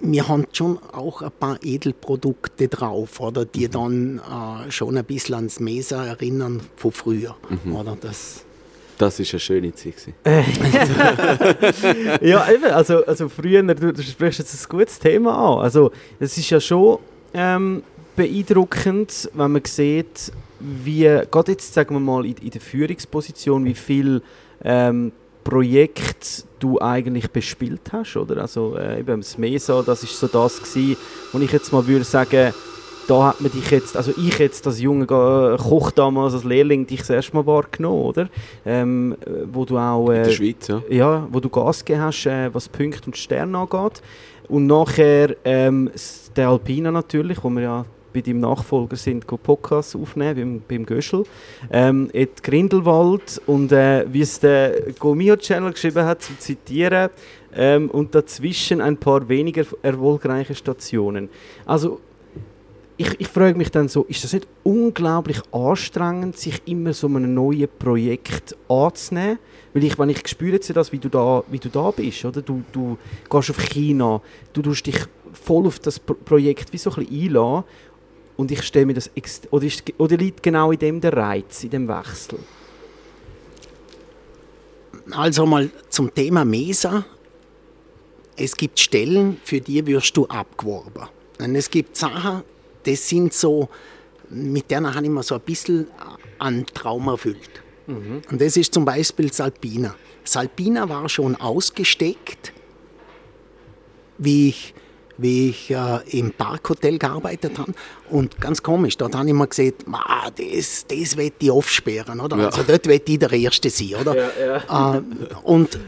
[0.00, 5.36] wir haben schon auch ein paar Edelprodukte drauf, oder, die dann äh, schon ein bisschen
[5.36, 7.36] ans Mesa erinnern von früher.
[7.72, 7.96] Oder?
[8.00, 8.44] Das,
[8.98, 9.94] Das ist eine schöne Zeit.
[9.96, 10.14] gewesen.
[12.20, 15.64] ja, eben, also, also früher, du, du sprichst jetzt ein gutes Thema an.
[15.64, 16.98] Also, es ist ja schon
[17.32, 17.82] ähm,
[18.16, 20.32] beeindruckend, wenn man sieht,
[20.64, 24.22] wie, gerade jetzt sagen wir mal in, in der Führungsposition, wie viel
[24.62, 25.12] ähm,
[25.44, 28.40] Projekte du eigentlich bespielt hast, oder?
[28.40, 30.96] Also äh, eben das MESA, das ist so das gewesen,
[31.32, 32.54] wo ich jetzt mal würde sagen,
[33.06, 36.86] da hat man dich jetzt, also ich jetzt als junger äh, Koch damals, als Lehrling,
[36.86, 38.28] dich das erste Mal wahrgenommen, oder?
[38.64, 40.08] Ähm, äh, wo du auch...
[40.08, 40.82] In Äh, der Schweiz, ja.
[40.88, 44.00] ja, wo du Gas gegeben hast, äh, was Punkte und Sterne angeht.
[44.48, 45.90] Und nachher ähm,
[46.36, 51.24] der Alpina natürlich, wo wir ja bei deinem Nachfolger sind, Podcasts aufnehmen, beim, beim Göschel.
[51.70, 57.10] Ähm, et Grindelwald und äh, wie es der Gomio Channel geschrieben hat, zu zitieren,
[57.56, 61.28] ähm, und dazwischen ein paar weniger erfolgreiche Stationen.
[61.66, 62.00] Also
[62.96, 67.34] ich, ich frage mich dann so, ist das nicht unglaublich anstrengend, sich immer so einem
[67.34, 69.38] neuen Projekt anzunehmen?
[69.72, 72.40] Weil ich, wenn ich spüre jetzt das, wie du da, wie du da bist, oder?
[72.40, 72.96] Du, du
[73.28, 74.20] gehst auf China,
[74.52, 77.64] du tust dich voll auf das Pro Projekt wie so ein bisschen einlassen
[78.36, 79.10] und ich stelle mir das,
[79.50, 82.38] oder, ist, oder liegt genau in dem der Reiz, in dem Wechsel?
[85.10, 87.04] Also mal zum Thema Mesa.
[88.36, 91.08] Es gibt Stellen, für die wirst du abgeworben.
[91.38, 92.42] Und es gibt Sachen,
[92.82, 93.68] das sind so,
[94.30, 95.86] mit denen habe ich mir so ein bisschen
[96.38, 97.62] einen Traum erfüllt.
[97.86, 99.94] Und das ist zum Beispiel Salpina.
[100.24, 102.52] Salpina war schon ausgesteckt,
[104.18, 104.74] wie ich,
[105.18, 107.72] wie ich äh, im Parkhotel gearbeitet habe.
[108.10, 112.20] Und ganz komisch, dort habe ich mir gesagt, "Ma, das, das wird ich aufsperren.
[112.20, 112.36] Oder?
[112.36, 112.46] Ja.
[112.46, 113.94] Also dort wird ich der Erste sein.
[114.00, 114.14] Oder?
[114.16, 115.00] Äh,
[115.42, 115.78] und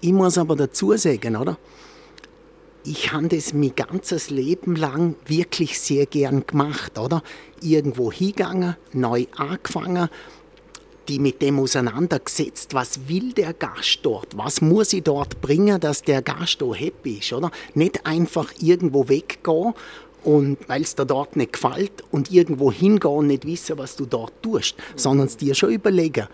[0.00, 1.58] ich muss aber dazu sagen, oder?
[2.84, 7.22] Ich habe das mein ganzes Leben lang wirklich sehr gern gemacht, oder?
[7.60, 10.08] Irgendwo hingegangen, neu angefangen,
[11.10, 16.02] die mit dem auseinandergesetzt, was will der Gast dort, was muss ich dort bringen, dass
[16.02, 17.50] der Gast da happy ist, oder?
[17.74, 19.74] Nicht einfach irgendwo weggehen
[20.22, 24.06] und weil es dir dort nicht gefällt und irgendwo hingehen und nicht wissen, was du
[24.06, 26.28] dort tust, sondern es dir schon überlegen,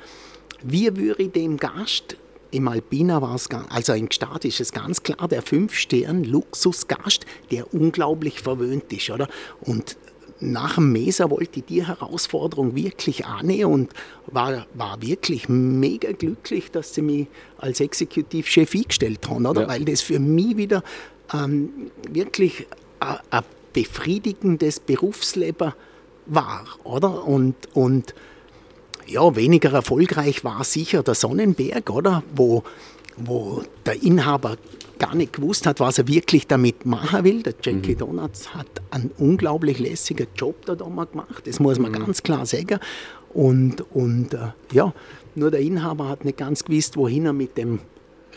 [0.62, 2.16] wie würde ich dem Gast
[2.50, 8.40] im Alpina war es, also im Gstaad ist es ganz klar der Fünf-Stern-Luxusgast, der unglaublich
[8.40, 9.28] verwöhnt ist, oder?
[9.60, 9.96] Und
[10.40, 13.92] nach dem Mesa wollte ich die Herausforderung wirklich annehmen und
[14.26, 17.26] war, war wirklich mega glücklich, dass sie mich
[17.58, 19.62] als Exekutivchef eingestellt haben, oder?
[19.62, 19.68] Ja.
[19.68, 20.82] Weil das für mich wieder
[21.32, 22.66] ähm, wirklich
[23.00, 25.72] ein ein befriedigendes Berufsleben
[26.26, 27.26] war, oder?
[27.26, 28.14] Und, und
[29.06, 32.22] ja, weniger erfolgreich war sicher der Sonnenberg, oder?
[32.34, 32.64] Wo,
[33.16, 34.56] wo der Inhaber
[34.98, 37.42] gar nicht gewusst hat, was er wirklich damit machen will.
[37.42, 42.22] Der Jackie Donuts hat einen unglaublich lässigen Job da damals gemacht, das muss man ganz
[42.22, 42.78] klar sagen.
[43.32, 44.94] Und, und äh, ja,
[45.34, 47.80] nur der Inhaber hat nicht ganz gewusst, wohin er mit dem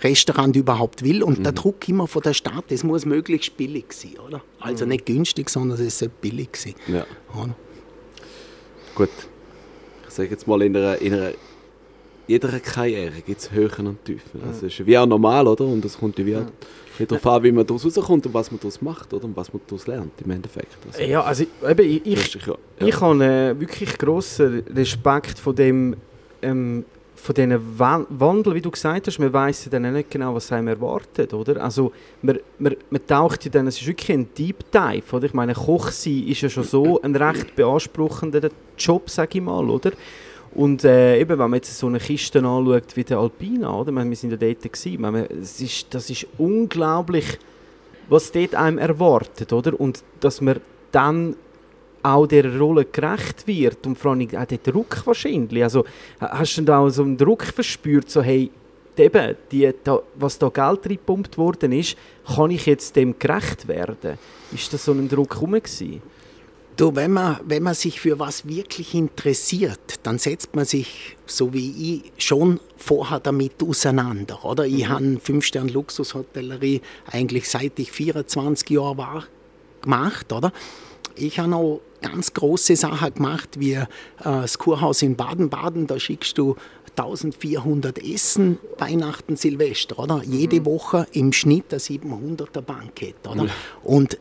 [0.02, 1.24] Restaurant überhaupt will.
[1.24, 4.42] Und der Druck immer von der Stadt, das muss möglichst billig sein, oder?
[4.60, 6.76] Also nicht günstig, sondern es soll billig sein.
[6.88, 7.06] Ja.
[7.34, 7.56] Oder?
[8.96, 9.10] Gut.
[10.08, 11.32] Ich sage jetzt mal, in einer, in einer
[12.30, 14.40] jeder Karriere gibt es Höhen und Tiefen.
[14.46, 15.66] Das ist wie auch normal, oder?
[15.66, 16.46] Und es kommt ja wie auch
[16.98, 19.26] wieder darauf an, wie man daraus rauskommt und was man daraus macht, oder?
[19.26, 20.78] Und was man daraus lernt, im Endeffekt.
[20.88, 22.56] Also, Ja, also eben, ich, ich, ja.
[22.86, 25.96] Ich habe äh, wirklich grossen Respekt von dem
[26.42, 30.34] ähm, von diesen Wan- Wandel, wie du gesagt hast, man weiß ja dann nicht genau,
[30.36, 31.62] was einem erwartet, oder?
[31.62, 35.26] Also man, man, man taucht ja dann, es ist wirklich ein Deep Dive, oder?
[35.26, 39.70] Ich meine, Koch sein ist ja schon so ein recht beanspruchender Job, sage ich mal,
[39.70, 39.92] oder?
[40.56, 43.92] Und äh, eben, wenn man jetzt so eine Kiste anschaut wie der Alpina, oder?
[43.92, 47.38] Wir sind ja dort gewesen, es ist, das ist unglaublich,
[48.10, 49.80] was dort einem erwartet, oder?
[49.80, 50.60] Und dass man
[50.92, 51.36] dann
[52.02, 55.62] auch dieser Rolle gerecht wird und vor allem auch der Druck wahrscheinlich.
[55.64, 55.84] Also
[56.22, 58.50] ha- hast du da auch so einen Druck verspürt, so hey,
[58.98, 64.18] eben, die, da, was da Geld reingepumpt worden ist, kann ich jetzt dem gerecht werden?
[64.52, 66.02] Ist das so ein Druck rum gewesen?
[66.80, 71.54] Du, wenn man, wenn man sich für was wirklich interessiert, dann setzt man sich, so
[71.54, 74.46] wie ich, schon vorher damit auseinander.
[74.46, 74.66] Oder?
[74.66, 76.80] Ich habe Fünf-Stern-Luxushotellerie
[77.12, 79.24] eigentlich seit ich 24 Jahre war
[79.82, 80.32] gemacht.
[80.32, 80.54] Oder?
[81.16, 83.86] Ich habe auch ganz große Sachen gemacht, wie äh,
[84.20, 85.86] das Kurhaus in Baden-Baden.
[85.86, 86.56] Da schickst du
[86.96, 90.00] 1400 Essen, Weihnachten, Silvester.
[90.00, 90.22] Oder?
[90.24, 93.28] Jede Woche im Schnitt ein 700er Bankett.
[93.28, 93.48] Oder?
[93.84, 94.18] Und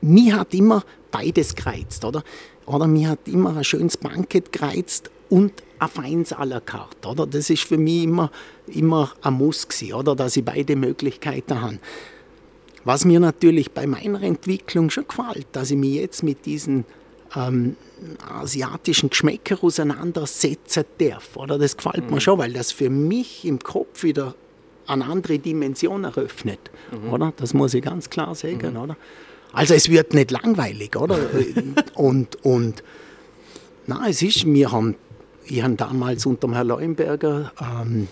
[0.00, 2.22] mir hat immer beides gereizt, oder?
[2.66, 7.26] Oder mir hat immer ein schönes Bankett gereizt und ein feines à la carte, oder?
[7.26, 8.30] Das ist für mich immer,
[8.66, 10.14] immer ein Muss gewesen, oder?
[10.14, 11.78] Dass ich beide Möglichkeiten habe.
[12.84, 16.84] Was mir natürlich bei meiner Entwicklung schon gefällt, dass ich mich jetzt mit diesen
[17.36, 17.76] ähm,
[18.26, 21.36] asiatischen Geschmäcker auseinandersetzen darf.
[21.36, 21.58] Oder?
[21.58, 22.14] Das gefällt mhm.
[22.14, 24.34] mir schon, weil das für mich im Kopf wieder
[24.86, 26.60] eine andere Dimension eröffnet.
[26.90, 27.12] Mhm.
[27.12, 27.32] Oder?
[27.36, 28.72] Das muss ich ganz klar sagen.
[28.72, 28.76] Mhm.
[28.76, 28.96] Oder?
[29.58, 31.18] Also es wird nicht langweilig, oder?
[31.96, 32.84] und, und
[33.88, 34.94] na, es ist, wir haben,
[35.46, 38.06] ich habe damals unter dem Herrn Leuenberger ähm,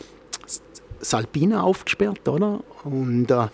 [0.98, 2.64] Salpina aufgesperrt, oder?
[2.82, 3.46] Und äh,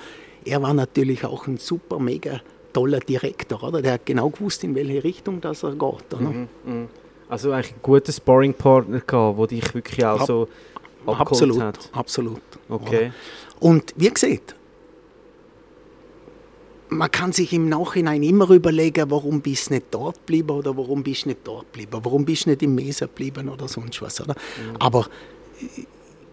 [0.47, 2.41] er war natürlich auch ein super, mega
[2.73, 3.83] toller Direktor, oder?
[3.83, 6.21] Der hat genau gewusst, in welche Richtung das er geht, oder?
[6.21, 6.87] Mhm, mh.
[7.29, 10.49] Also eigentlich ein guter Sparringpartner gehabt, der dich wirklich auch Ab, so
[11.05, 11.91] absolut, hat.
[11.93, 12.41] Absolut.
[12.71, 13.13] Okay.
[13.61, 13.69] Oder?
[13.69, 14.55] Und wie gesagt,
[16.97, 21.03] man kann sich im Nachhinein immer überlegen, warum bist du nicht dort geblieben oder warum
[21.03, 24.21] bist du nicht dort geblieben, warum bist du nicht im Mesa geblieben oder sonst was.
[24.21, 24.35] Oder?
[24.35, 24.77] Mhm.
[24.79, 25.09] Aber
[25.61, 25.85] äh,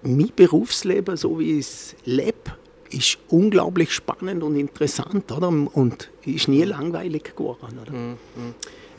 [0.03, 2.57] mein Berufsleben, so wie ich es lebe,
[2.89, 5.49] ist unglaublich spannend und interessant oder?
[5.49, 7.79] und ist nie langweilig geworden.
[7.81, 7.91] Oder?
[7.91, 8.17] Mhm.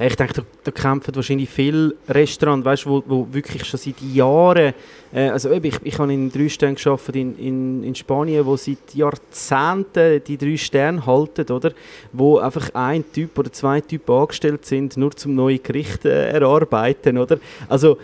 [0.03, 4.73] Ich denke, da, da kämpfen wahrscheinlich viele Restaurants, weißt, wo, wo wirklich schon seit Jahren,
[5.13, 8.95] äh, also ich, ich habe in drei Sternen gearbeitet in, in, in Spanien, wo seit
[8.95, 11.73] Jahrzehnten die drei Sterne halten, oder?
[12.15, 17.19] Wo einfach ein Typ oder zwei Typen angestellt sind, nur zum neue Gericht äh, erarbeiten,
[17.19, 17.39] oder?
[17.69, 17.99] Also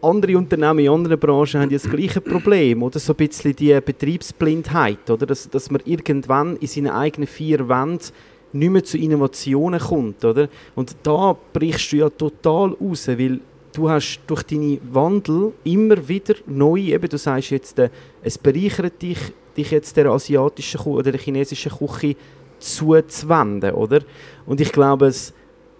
[0.00, 2.98] andere Unternehmen in anderen Branchen haben ja das gleiche Problem, oder?
[2.98, 5.26] So ein bisschen die Betriebsblindheit, oder?
[5.26, 8.12] Dass, dass man irgendwann in seinen eigenen vier Wänden
[8.58, 10.48] nicht mehr zu Innovationen kommt, oder?
[10.74, 13.40] Und da brichst du ja total raus, weil
[13.72, 17.90] du hast durch deine Wandel immer wieder neu, eben du sagst jetzt, äh,
[18.22, 19.18] es bereichert dich,
[19.56, 22.16] dich jetzt der asiatischen oder der chinesischen Küche
[22.58, 24.00] zuzuwenden, oder?
[24.46, 25.32] Und ich glaube, es,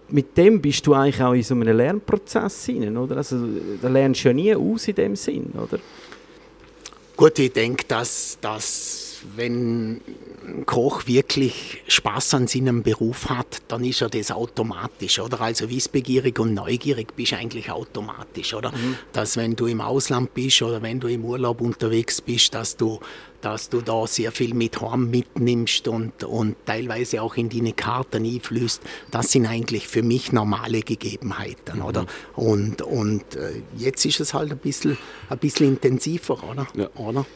[0.09, 3.17] mit dem bist du eigentlich auch in so einem Lernprozess hinein, oder?
[3.19, 3.39] Also
[3.81, 5.79] da lernst du ja nie aus in dem Sinn, oder?
[7.17, 10.01] Gut, ich denke, dass, dass wenn
[10.47, 15.41] ein Koch wirklich Spaß an seinem Beruf hat, dann ist er das automatisch, oder?
[15.41, 18.71] Also wissbegierig und neugierig bist du eigentlich automatisch, oder?
[18.71, 18.97] Mhm.
[19.13, 23.01] Dass wenn du im Ausland bist oder wenn du im Urlaub unterwegs bist, dass du,
[23.41, 28.25] dass du da sehr viel mit heim mitnimmst und, und teilweise auch in deine Karten
[28.25, 31.85] einflößt, das sind eigentlich für mich normale Gegebenheiten, mhm.
[31.85, 32.07] oder?
[32.35, 34.97] Und, und äh, jetzt ist es halt ein bisschen,
[35.29, 36.67] ein bisschen intensiver, oder?
[36.75, 36.89] Ja.
[36.95, 37.27] oder?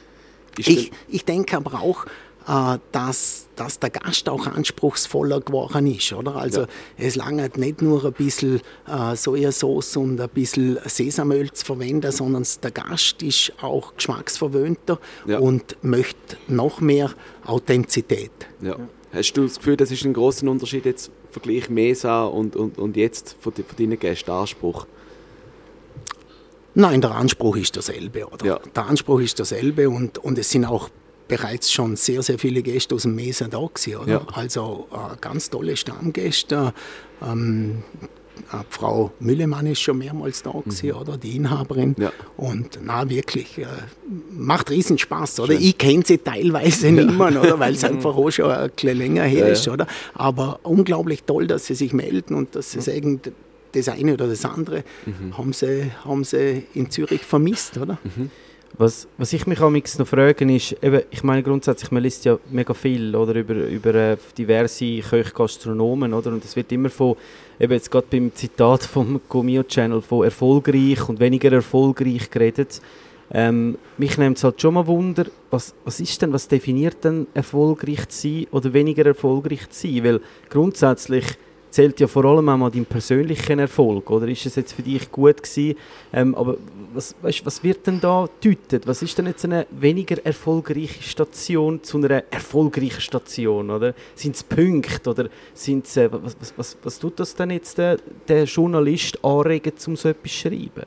[0.58, 2.06] Ich, ich denke aber auch,
[2.46, 6.12] äh, dass, dass der Gast auch anspruchsvoller geworden ist.
[6.12, 6.36] Oder?
[6.36, 6.66] Also ja.
[6.96, 12.44] es langt nicht nur ein bisschen äh, Sojasauce und ein bisschen Sesamöl zu verwenden, sondern
[12.62, 15.38] der Gast ist auch geschmacksverwöhnter ja.
[15.38, 17.10] und möchte noch mehr
[17.44, 18.32] Authentizität.
[18.62, 18.76] Ja.
[19.12, 22.96] Hast du das Gefühl, das ist ein großer Unterschied jetzt Vergleich Mesa und, und, und
[22.96, 24.86] jetzt von, von deinen Gästen Anspruch?
[26.74, 28.26] Nein, der Anspruch ist derselbe.
[28.28, 28.46] Oder?
[28.46, 28.60] Ja.
[28.74, 30.88] Der Anspruch ist derselbe und, und es sind auch
[31.28, 34.12] bereits schon sehr, sehr viele Gäste aus dem Mesa da gewesen, oder?
[34.12, 34.26] Ja.
[34.32, 36.74] Also äh, ganz tolle Stammgäste.
[37.22, 37.84] Ähm,
[38.52, 40.96] äh, Frau Müllemann ist schon mehrmals da gewesen, mhm.
[40.96, 41.16] oder?
[41.16, 41.94] Die Inhaberin.
[41.98, 42.12] Ja.
[42.36, 43.66] Und na wirklich, äh,
[44.30, 45.54] macht riesen Spaß, oder?
[45.54, 45.62] Schön.
[45.62, 46.92] Ich kenne sie teilweise ja.
[46.92, 47.58] nicht mehr, oder?
[47.58, 49.86] Weil es einfach auch schon ein bisschen länger her ja, ist, oder?
[50.14, 53.20] Aber unglaublich toll, dass sie sich melden und dass sie sagen,
[53.72, 55.36] das eine oder das andere mhm.
[55.36, 57.98] haben, sie, haben sie in Zürich vermisst, oder?
[58.04, 58.30] Mhm.
[58.78, 62.72] Was, was ich mich noch frage, ist, eben, ich meine grundsätzlich, man liest ja mega
[62.72, 66.30] viel oder, über, über äh, diverse Köche, Gastronomen, oder?
[66.30, 67.16] Und es wird immer von,
[67.58, 72.80] eben jetzt gerade beim Zitat vom Gomio Channel, von erfolgreich und weniger erfolgreich geredet.
[73.32, 77.26] Ähm, mich nimmt es halt schon mal Wunder, was, was ist denn, was definiert denn
[77.34, 80.04] erfolgreich zu sein oder weniger erfolgreich zu sein?
[80.04, 81.24] Weil grundsätzlich
[81.70, 84.10] zählt ja vor allem auch mal dein persönlichen Erfolg.
[84.10, 85.76] Oder ist es jetzt für dich gut gewesen?
[86.12, 86.56] Ähm, aber
[86.92, 88.86] was, weißt, was wird denn da deutet?
[88.86, 93.70] Was ist denn jetzt eine weniger erfolgreiche Station zu einer erfolgreichen Station?
[93.70, 97.78] Oder sind es Punkte oder sind äh, was, was, was, was tut das denn jetzt
[97.78, 100.86] der, der Journalist anregen, um so etwas zu schreiben?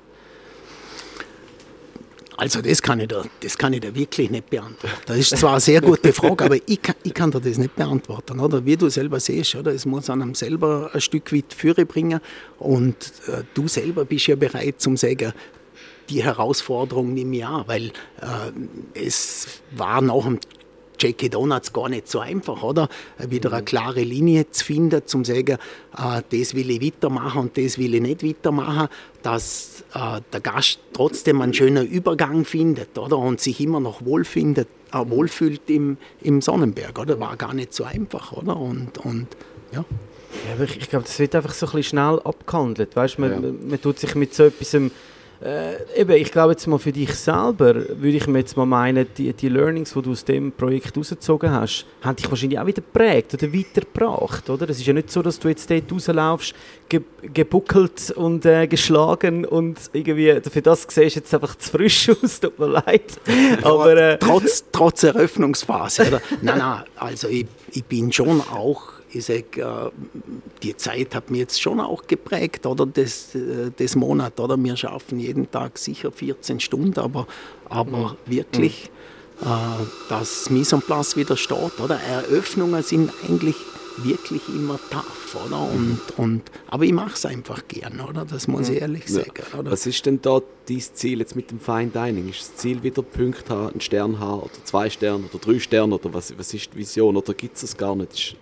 [2.43, 4.97] Also das kann, ich da, das kann ich da wirklich nicht beantworten.
[5.05, 7.73] Das ist zwar eine sehr gute Frage, aber ich kann, ich kann dir das nicht
[7.73, 8.41] beantworten.
[8.41, 8.65] Oder?
[8.65, 9.71] Wie du selber siehst, oder?
[9.71, 12.19] es muss einem selber ein Stück weit Führe bringen
[12.59, 15.31] und äh, du selber bist ja bereit zum sagen,
[16.09, 17.85] die Herausforderung nehme ich an, weil
[18.19, 20.39] äh, es war nach dem
[20.99, 22.89] Jackie Donuts gar nicht so einfach, oder?
[23.17, 25.57] Wieder eine klare Linie zu finden, zum zu sagen,
[25.97, 28.89] äh, das will ich weitermachen und das will ich nicht weitermachen,
[29.21, 33.17] dass äh, der Gast trotzdem einen schönen Übergang findet, oder?
[33.17, 37.19] Und sich immer noch wohlfindet, äh, wohlfühlt im, im Sonnenberg, oder?
[37.19, 38.57] War gar nicht so einfach, oder?
[38.57, 39.27] Und, und
[39.71, 39.85] ja.
[40.47, 42.95] Ja, ich, ich glaube, das wird einfach so ein bisschen schnell abgehandelt.
[42.95, 43.39] Weißt, man, ja.
[43.39, 44.75] man, man tut sich mit so etwas
[45.43, 49.05] Äh, eben, ich glaube jetzt mal für dich selber, würde ich mir jetzt mal meinen,
[49.17, 52.81] die, die Learnings, die du aus dem Projekt rausgezogen hast, haben dich wahrscheinlich auch wieder
[52.81, 54.69] geprägt oder weitergebracht, oder?
[54.69, 56.55] Es ist ja nicht so, dass du jetzt dort rauslaufst,
[56.87, 57.01] ge
[57.33, 62.39] gebuckelt und äh, geschlagen und irgendwie, für das siehst du jetzt einfach zu frisch aus,
[62.39, 63.19] tut mir leid.
[63.63, 66.21] Aber, äh, trotz, trotz Eröffnungsphase, oder?
[66.41, 69.91] nein, nein, also ich, ich bin schon auch ich sage, äh,
[70.61, 74.75] die Zeit hat mir jetzt schon auch geprägt, oder das, äh, das Monat, oder wir
[74.75, 77.27] schaffen jeden Tag sicher 14 Stunden, aber,
[77.69, 78.31] aber mhm.
[78.31, 78.93] wirklich, mhm.
[79.41, 83.55] Äh, dass Mise en place wieder steht, oder Eröffnungen sind eigentlich
[83.97, 85.61] wirklich immer tough, oder?
[85.61, 88.25] Und, und, aber ich mache es einfach gern, oder?
[88.25, 89.43] Das muss ich ehrlich sagen.
[89.57, 89.71] Oder?
[89.71, 92.29] Was ist denn da dein Ziel jetzt mit dem Fine Dining?
[92.29, 95.95] Ist das Ziel wieder Punkte haben, einen Stern haben oder zwei Sterne oder drei Sterne
[95.95, 98.35] oder was, was ist die Vision oder gibt es das gar nicht?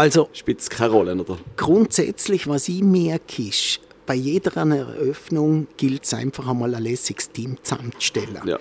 [0.00, 1.36] Also, spielt es keine Rolle, oder?
[1.58, 7.58] Grundsätzlich, was ich merke, ist, bei jeder Eröffnung gilt es einfach einmal ein lässiges Team
[7.62, 8.40] zusammenzustellen.
[8.46, 8.58] Ja.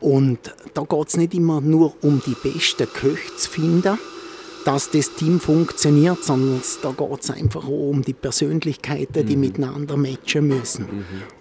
[0.00, 0.40] Und
[0.74, 3.98] da geht es nicht immer nur um die besten Köche zu finden,
[4.66, 9.40] dass das Team funktioniert, sondern da geht es einfach auch um die Persönlichkeiten, die mhm.
[9.40, 10.84] miteinander matchen müssen.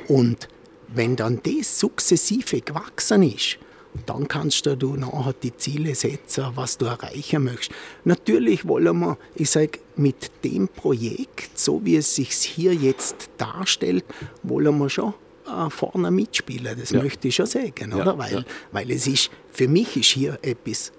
[0.08, 0.16] Mhm.
[0.16, 0.48] Und
[0.88, 3.58] wenn dann das sukzessive gewachsen ist,
[4.06, 7.72] dann kannst du nachher die Ziele setzen, was du erreichen möchtest.
[8.04, 14.06] Natürlich wollen wir, ich sage, mit dem Projekt, so wie es sich hier jetzt darstellt,
[14.42, 15.14] wollen wir schon
[15.46, 16.78] äh, vorne mitspielen.
[16.80, 17.02] Das ja.
[17.02, 18.06] möchte ich schon sagen, oder?
[18.06, 18.44] Ja, weil, ja.
[18.72, 20.92] weil es ist, für mich ist hier etwas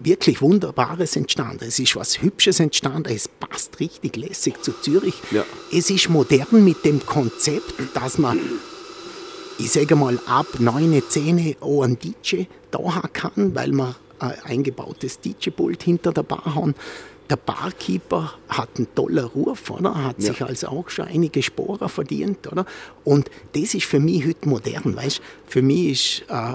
[0.00, 1.64] wirklich Wunderbares entstanden.
[1.66, 3.12] Es ist was Hübsches entstanden.
[3.14, 5.14] Es passt richtig lässig zu Zürich.
[5.72, 8.40] Es ist modern mit dem Konzept, dass man
[9.58, 14.34] ich sage mal, ab 9, 10 auch einen DJ da haben kann, weil wir ein
[14.44, 16.74] eingebautes DJ-Pult hinter der Bar haben.
[17.30, 19.94] Der Barkeeper hat einen tollen Ruf, oder?
[19.94, 20.32] hat ja.
[20.32, 22.50] sich also auch schon einige Sporen verdient.
[22.50, 22.66] Oder?
[23.04, 24.96] Und das ist für mich heute modern.
[24.96, 25.20] Weißt?
[25.46, 26.54] Für mich ist äh,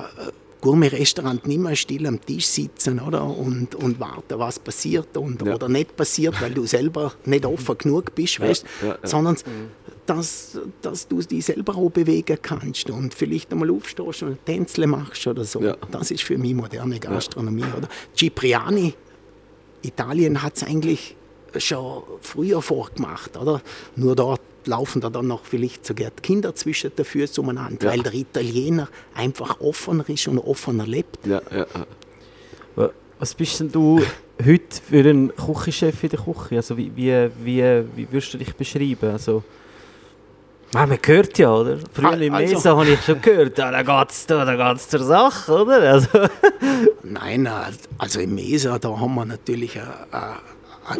[0.62, 3.24] Gourmet-Restaurant nicht mehr still am Tisch sitzen oder?
[3.24, 5.56] Und, und warten, was passiert und, ja.
[5.56, 8.65] oder nicht passiert, weil du selber nicht offen genug bist, weißt?
[8.84, 14.24] Ja, sondern mhm dass, dass du dich selber auch bewegen kannst und vielleicht einmal aufstehst
[14.24, 15.62] und Tänzle machst oder so.
[15.62, 15.76] Ja.
[15.91, 17.65] Das ist für mich moderne Gastronomie.
[17.78, 18.93] Oder Cipriani,
[19.82, 21.15] Italien hat es eigentlich
[21.58, 23.62] schon früher vorgemacht, oder?
[23.96, 27.91] Nur dort laufen da dann noch vielleicht sogar die Kinder zwischen den Füßen umeinander, ja.
[27.91, 31.25] weil der Italiener einfach offener ist und offener lebt.
[31.25, 34.01] Ja, ja, Was bist denn du
[34.45, 36.56] heute für einen Küchenchef in der Küche?
[36.58, 37.63] Also wie, wie, wie,
[37.95, 39.12] wie würdest du dich beschreiben?
[39.12, 39.43] Also
[40.73, 41.77] man hört ja, oder?
[41.93, 45.53] Früher im also, Mesa habe ich schon gehört, da geht es da, da zur Sache,
[45.53, 45.93] oder?
[45.93, 46.10] Also.
[47.03, 47.51] Nein, äh,
[47.97, 50.21] also im Mesa, da haben wir natürlich a, a,
[50.86, 50.97] a,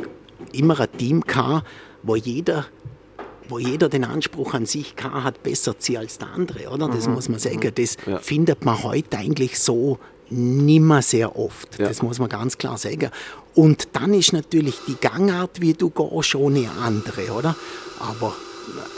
[0.54, 1.68] immer ein Team gehabt,
[2.02, 2.66] wo jeder,
[3.50, 6.88] wo jeder den Anspruch an sich gehabt hat, besser zu als der andere, oder?
[6.88, 7.16] Das mhm.
[7.16, 7.72] muss man sagen.
[7.74, 8.20] Das ja.
[8.20, 11.80] findet man heute eigentlich so nimmer sehr oft.
[11.80, 11.88] Ja.
[11.88, 13.10] Das muss man ganz klar sagen.
[13.56, 17.56] Und dann ist natürlich die Gangart, wie du gehst, schon eine andere, oder?
[18.00, 18.36] Aber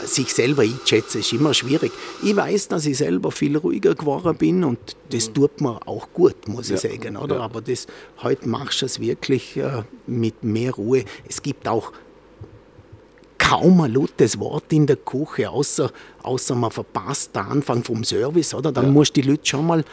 [0.04, 1.92] sich selber einschätzen, ist immer schwierig.
[2.22, 4.78] Ich weiß, dass ich selber viel ruhiger geworden bin und
[5.10, 5.34] das mhm.
[5.34, 6.90] tut mir auch gut, muss ich ja.
[6.90, 7.16] sagen.
[7.16, 7.36] Oder?
[7.36, 7.42] Ja.
[7.42, 7.86] Aber das,
[8.22, 11.04] heute machst du es wirklich äh, mit mehr Ruhe.
[11.28, 11.92] Es gibt auch
[13.50, 15.90] kaum ein lautes Wort in der Küche, außer,
[16.22, 18.70] außer man verpasst den Anfang vom Service, oder?
[18.70, 18.90] Dann ja.
[18.92, 19.84] musst du die Leute schon mal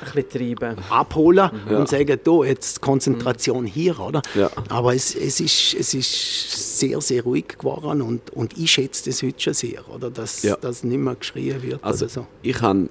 [0.91, 1.78] abholen ja.
[1.78, 3.67] und sagen, du, jetzt Konzentration mhm.
[3.67, 4.22] hier, oder?
[4.36, 4.52] Ja.
[4.70, 9.24] Aber es, es, ist, es ist sehr, sehr ruhig geworden und, und ich schätze das
[9.24, 10.12] heute schon sehr, oder?
[10.12, 10.56] Dass, ja.
[10.56, 12.28] dass nicht mehr geschrien wird also so.
[12.43, 12.89] Ich habe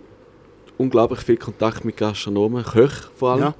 [0.79, 3.55] unglaublich viel Kontakt mit Gastronomen, Köchen vor allem.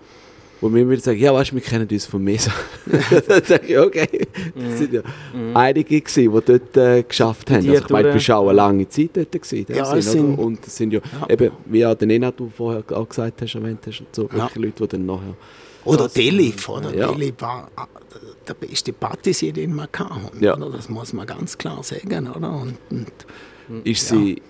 [0.61, 2.51] Ja wo mir wieder sagen, ja, weißt du, wir kennen uns von Mesa.
[3.29, 4.27] dann sage ich, okay.
[4.55, 5.03] Das sind ja
[5.35, 5.57] mhm.
[5.57, 7.69] einige gewesen, die dort äh, geschafft haben.
[7.69, 9.67] Also ich meine, du bist auch eine lange Zeit dort gewesen.
[9.69, 12.83] Ja, Sinn, sind, Und es sind ja, ja, eben, wie auch der Nena, du vorher
[12.91, 14.49] auch gesagt hast, erwähnt hast, und so, ja.
[14.55, 15.37] Leute, die dann nachher...
[15.85, 16.93] Oder Delif, oder?
[16.93, 17.13] Ja.
[17.13, 20.31] Delif war äh, der beste Patissier, den man kann.
[20.41, 20.57] Ja.
[20.57, 20.71] Oder?
[20.71, 22.53] Das muss man ganz klar sagen, oder?
[22.53, 24.43] Und, und ist sie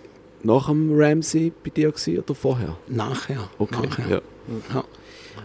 [0.42, 2.77] nach dem Ramsey bei dir gewesen, oder vorher?
[2.88, 3.51] Nachher.
[3.59, 4.23] Okay, nachher.
[4.73, 4.85] Ja.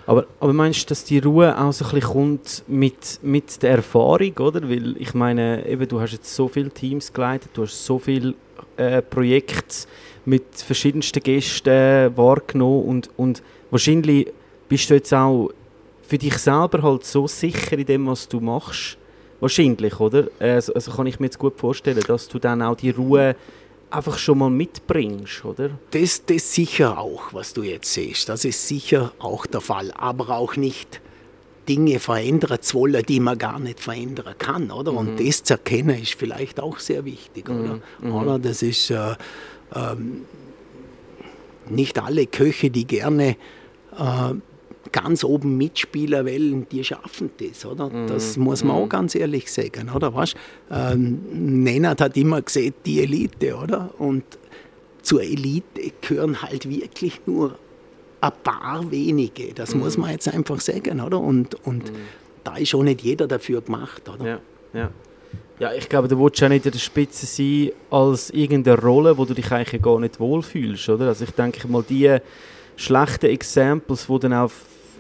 [0.05, 3.71] Aber, aber meinst du, dass die Ruhe auch so ein bisschen kommt mit, mit der
[3.71, 4.69] Erfahrung, oder?
[4.69, 8.33] Weil ich meine, eben, du hast jetzt so viele Teams geleitet, du hast so viele
[8.77, 9.87] äh, Projekte
[10.25, 14.31] mit verschiedensten Gästen wahrgenommen und, und wahrscheinlich
[14.69, 15.49] bist du jetzt auch
[16.01, 18.97] für dich selber halt so sicher in dem, was du machst.
[19.39, 20.27] Wahrscheinlich, oder?
[20.39, 23.35] Also, also kann ich mir jetzt gut vorstellen, dass du dann auch die Ruhe
[23.91, 25.71] einfach schon mal mitbringst, oder?
[25.91, 28.29] Das, das sicher auch, was du jetzt siehst.
[28.29, 29.91] Das ist sicher auch der Fall.
[29.91, 31.01] Aber auch nicht
[31.67, 34.91] Dinge verändern zu wollen, die man gar nicht verändern kann, oder?
[34.91, 34.97] Mhm.
[34.97, 37.75] Und das zu erkennen ist vielleicht auch sehr wichtig, oder?
[37.75, 37.81] Mhm.
[38.01, 38.15] mhm.
[38.15, 38.39] oder?
[38.39, 39.15] Das ist, äh,
[39.75, 40.25] ähm,
[41.69, 43.35] nicht alle Köche, die gerne
[43.97, 44.33] äh,
[44.91, 47.89] ganz oben mitspielen wollen, die schaffen das, oder?
[47.89, 48.07] Mhm.
[48.07, 50.13] Das muss man auch ganz ehrlich sagen, oder?
[50.13, 50.35] Weißt,
[50.71, 53.89] ähm, Nennert hat immer gesagt, die Elite, oder?
[53.97, 54.23] Und
[55.01, 57.57] zur Elite gehören halt wirklich nur
[58.21, 59.53] ein paar wenige.
[59.53, 60.01] Das muss Mhm.
[60.03, 61.19] man jetzt einfach sagen, oder?
[61.19, 61.91] Und, und
[62.43, 64.25] da ist auch nicht jeder dafür gemacht, oder?
[64.25, 64.39] Ja,
[64.73, 64.89] ja.
[65.59, 69.25] Ja, ich glaube, du willst auch nicht in der Spitze sein als irgendeine Rolle, wo
[69.25, 71.07] du dich eigentlich gar nicht wohlfühlst, oder?
[71.09, 72.17] Also ich denke mal, die
[72.77, 74.49] schlechten Examples, wo dann auch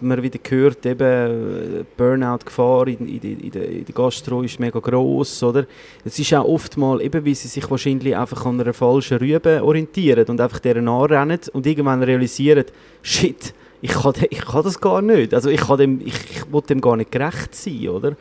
[0.01, 5.65] man wieder hört, eben Burnout-Gefahr in, in, in, der, Gastro ist mega gross, oder?
[6.03, 9.63] Es ist auch oft mal, eben wie sie sich wahrscheinlich einfach an einer falschen Rübe
[9.63, 12.65] orientieren und einfach deren anrennen und irgendwann realisieren,
[13.01, 15.33] shit, ich kann, ich kann das gar nicht.
[15.33, 18.15] Also ich, kann dem, ich, ich will dem gar nicht gerecht sein, oder?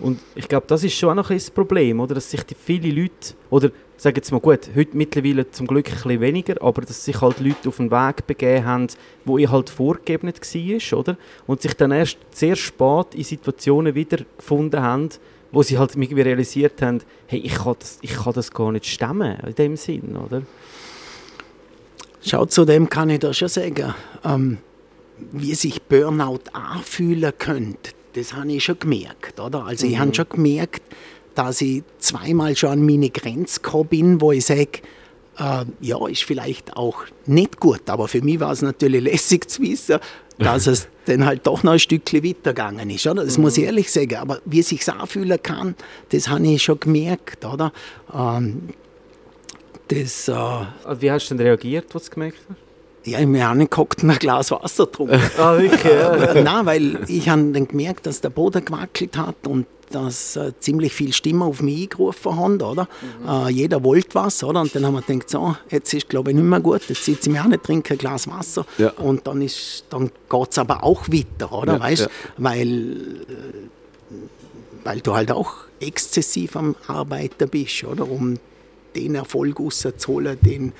[0.00, 2.14] Und ich glaube, das ist schon auch noch ein Problem, oder?
[2.14, 5.94] Dass sich die viele Leute, oder sagen jetzt mal gut, heute mittlerweile zum Glück ein
[5.94, 8.86] bisschen weniger, aber dass sich halt Leute auf einen Weg begeben haben,
[9.24, 11.16] wo ihr halt vorgegeben war, oder?
[11.46, 15.10] Und sich dann erst sehr spät in Situationen wiedergefunden haben,
[15.52, 18.86] wo sie halt irgendwie realisiert haben, hey, ich kann das, ich kann das gar nicht
[18.86, 20.42] stemmen, in dem Sinn, oder?
[22.20, 24.58] Schau, zu dem kann ich da schon sagen, ähm,
[25.30, 29.38] wie sich Burnout anfühlen könnte, das habe ich schon gemerkt.
[29.38, 29.64] Oder?
[29.64, 30.82] Also ich habe schon gemerkt,
[31.34, 34.80] dass ich zweimal schon an meine Grenze gekommen bin, wo ich sage,
[35.38, 39.62] äh, ja, ist vielleicht auch nicht gut, aber für mich war es natürlich lässig zu
[39.62, 39.98] wissen,
[40.38, 43.06] dass es dann halt doch noch ein Stückchen weitergegangen ist.
[43.06, 43.24] Oder?
[43.24, 44.16] Das muss ich ehrlich sagen.
[44.16, 45.74] Aber wie es sich anfühlen kann,
[46.10, 47.44] das habe ich schon gemerkt.
[47.44, 47.72] Oder?
[48.12, 48.70] Ähm,
[49.88, 50.32] das, äh,
[51.00, 52.58] wie hast du denn reagiert, was du gemerkt hast?
[53.06, 55.20] ja, ich habe nicht gehockt und ein Glas Wasser getrunken.
[55.38, 56.34] Ah, wirklich, ja.
[56.42, 60.92] Nein, weil ich habe dann gemerkt, dass der Boden gewackelt hat und dass äh, ziemlich
[60.92, 62.88] viele Stimmen auf mich eingerufen haben, oder?
[63.26, 64.60] Äh, jeder wollte was, oder?
[64.60, 67.28] Und dann haben wir gedacht, so, jetzt ist glaube ich nicht mehr gut, jetzt sitze
[67.28, 68.66] ich mir auch nicht, trinke ein Glas Wasser.
[68.78, 68.90] Ja.
[68.90, 71.74] Und dann, ist, dann geht es aber auch weiter, oder?
[71.74, 72.08] Ja, weißt ja.
[72.38, 72.96] Weil,
[73.28, 74.14] äh,
[74.84, 78.08] weil du halt auch exzessiv am Arbeiten bist, oder?
[78.08, 78.38] Um
[78.94, 80.72] den Erfolg rauszuholen, den,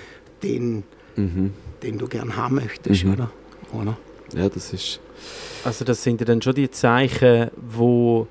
[0.42, 0.84] den,
[1.16, 3.30] den du gern haben möchtest, oder?
[3.72, 3.96] oder?
[4.36, 5.00] Ja, das ist.
[5.64, 8.26] Also das sind ja dann schon die Zeichen, wo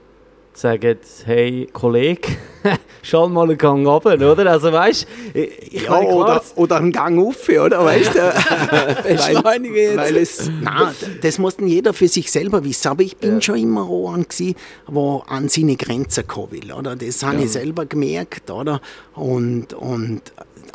[0.58, 2.30] sagen, hey Kollege,
[3.01, 4.51] schau mal einen Gang runter, oder?
[4.51, 7.84] Also weißt du, ich, ich Ja, meine, klar, oder, oder einen Gang auf, oder?
[7.84, 9.04] Weißt du?
[9.04, 9.97] Beschleunige jetzt.
[9.97, 12.88] Weil es, nein, das muss dann jeder für sich selber wissen.
[12.88, 14.56] Aber ich bin schon immer auch an, gewesen,
[14.88, 16.95] wo an seine Grenzen kommen will, oder?
[16.95, 18.82] Das habe ich selber gemerkt, oder?
[19.16, 20.22] Und, und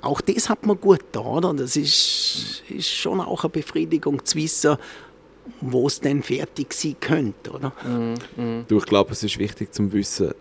[0.02, 1.54] auch das hat mir gut da, oder?
[1.54, 4.76] Das ist, ist schon auch eine Befriedigung zu wissen,
[5.60, 7.72] wo es denn fertig sein könnte, oder?
[8.68, 10.32] Du, ich glaube, es ist wichtig zum Wissen,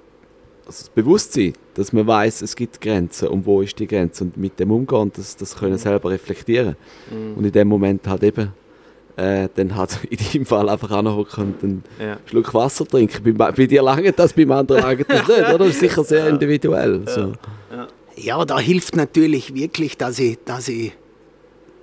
[0.65, 4.35] also das Bewusstsein, dass man weiß, es gibt Grenzen und wo ist die Grenze und
[4.35, 6.75] mit dem umgehen und das, das können selber reflektieren.
[7.09, 8.51] Und in dem Moment halt eben,
[9.15, 12.17] äh, dann halt in deinem Fall einfach anhocken und einen Ja.
[12.25, 13.37] Schluck Wasser trinken.
[13.37, 15.57] Bei, bei dir lange das, beim anderen lange das nicht, oder?
[15.57, 17.01] Das ist sicher sehr individuell.
[17.07, 17.31] So.
[18.17, 20.91] Ja, da hilft natürlich wirklich, dass ich, dass ich,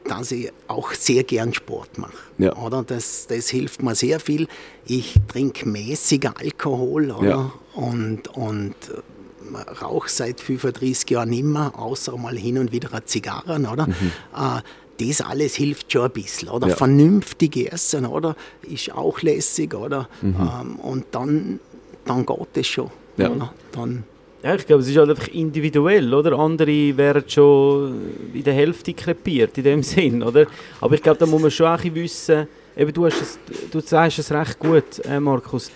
[0.07, 2.13] dass ich auch sehr gern Sport mache.
[2.39, 2.57] Ja.
[2.57, 2.83] Oder?
[2.83, 4.49] Das, das hilft mir sehr viel.
[4.87, 7.29] Ich trinke mäßig Alkohol oder?
[7.29, 7.53] Ja.
[7.75, 13.67] und, und äh, rauche seit 35 Jahren immer, außer mal hin und wieder eine Zigarren.
[13.67, 13.89] Oder?
[14.35, 14.61] Äh,
[15.05, 16.49] das alles hilft schon ein bisschen.
[16.49, 16.69] Oder?
[16.69, 16.77] Ja.
[16.77, 18.37] Vernünftig essen oder?
[18.63, 19.75] ist auch lässig.
[19.75, 20.09] Oder?
[20.23, 21.61] Ähm, und dann,
[22.05, 22.91] dann geht es schon.
[23.17, 23.31] Ja.
[23.31, 23.53] Oder?
[23.73, 24.05] Dann,
[24.45, 26.39] ja, ich glaube, es ist halt einfach individuell, oder?
[26.39, 30.47] Andere wären schon in der Hälfte krepiert, in dem Sinn, oder?
[30.83, 33.39] Aber ich glaube, da muss man schon auch ein wissen, eben du, hast es,
[33.71, 35.71] du sagst es recht gut, äh, Markus,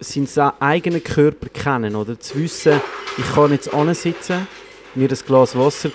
[0.00, 2.18] seinen eigenen Körper kennen, oder?
[2.18, 2.80] Zu wissen,
[3.16, 4.48] ich kann jetzt ansitzen,
[4.96, 5.90] mir das Glas Wasser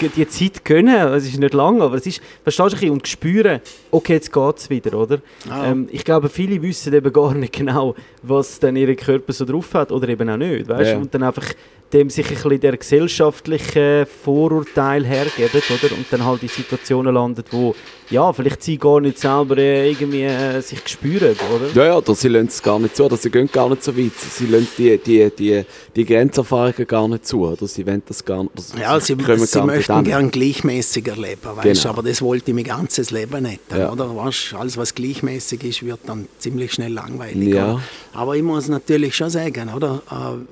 [0.00, 3.60] die Zeit gönnen, es ist nicht lang, aber es ist, verstehst du, und spüren,
[3.92, 5.20] okay, jetzt geht es wieder, oder?
[5.48, 5.68] Ah.
[5.70, 9.72] Ähm, ich glaube, viele wissen eben gar nicht genau, was dann ihr Körper so drauf
[9.74, 10.90] hat oder eben auch nicht, weißt?
[10.92, 10.96] Ja.
[10.96, 11.46] Und dann einfach
[11.92, 15.94] dem sich ein bisschen der gesellschaftliche Vorurteil hergeben, oder?
[15.94, 17.74] Und dann halt in Situationen landet, wo,
[18.08, 21.68] ja, vielleicht sie gar nicht selber äh, irgendwie äh, sich spüren, oder?
[21.74, 23.96] Ja, ja, oder sie lassen es gar nicht zu, oder sie gehen gar nicht so
[23.96, 24.12] weit.
[24.18, 25.64] Sie lassen die, die, die,
[25.94, 28.52] die Grenzerfahrungen gar nicht zu, oder sie wollen das gar nicht.
[28.72, 29.16] oder Ja, sie,
[29.46, 31.90] sie möchten gern gleichmäßiger leben, weißt, Genau.
[31.94, 33.60] aber das wollte ich mein ganzes Leben nicht.
[33.70, 33.81] Ja.
[33.90, 34.14] Oder?
[34.14, 37.48] Weißt, alles, was gleichmäßig ist, wird dann ziemlich schnell langweilig.
[37.54, 37.74] Ja.
[37.74, 37.82] Oder?
[38.12, 40.02] Aber ich muss natürlich schon sagen, oder?
[40.10, 40.44] Äh,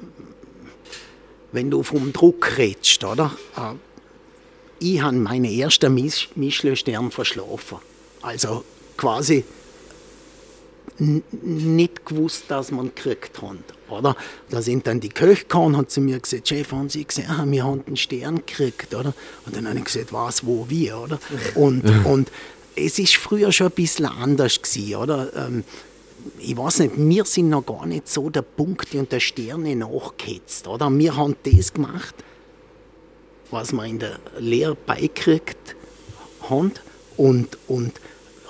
[1.53, 3.33] wenn du vom Druck redest, oder?
[3.57, 3.74] Äh,
[4.78, 7.78] ich habe meine ersten Mich- Michelin-Stern verschlafen.
[8.22, 8.64] Also
[8.97, 9.45] quasi
[10.99, 13.64] nicht gewusst, dass man gekriegt haben.
[13.89, 14.14] Oder?
[14.51, 17.26] Da sind dann die Köche gekommen und haben zu mir gesagt, Chef, haben Sie gesehen,
[17.28, 19.14] ah, wir haben einen Stern gekriegt, oder?
[19.47, 21.18] Und dann habe ich gesagt, was, wo, wie, oder?
[21.55, 22.31] Und, und
[22.77, 25.33] es ist früher schon ein bisschen anders gewesen, oder?
[25.37, 25.64] Ähm,
[26.39, 30.66] ich weiß nicht, wir sind noch gar nicht so der Punkte und der Sterne nachgehetzt,
[30.66, 30.91] oder?
[30.91, 32.14] Wir haben das gemacht,
[33.51, 35.77] was wir in der Lehre beikriegt
[36.49, 36.73] haben
[37.16, 37.93] und, und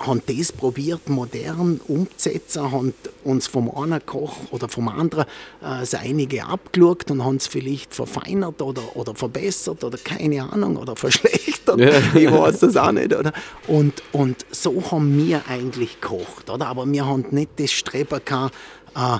[0.05, 2.93] haben das probiert, modern umzusetzen, haben
[3.23, 5.25] uns vom einen Koch oder vom anderen
[5.61, 10.95] äh, einige abgeschaut und haben es vielleicht verfeinert oder, oder verbessert oder keine Ahnung oder
[10.97, 11.79] verschlechtert.
[11.79, 11.99] Ja.
[12.15, 13.13] Ich weiß das auch nicht.
[13.15, 13.33] Oder?
[13.67, 16.49] Und, und so haben wir eigentlich gekocht.
[16.49, 16.67] Oder?
[16.67, 18.55] Aber wir haben nicht das Streben gehabt,
[18.95, 19.19] äh,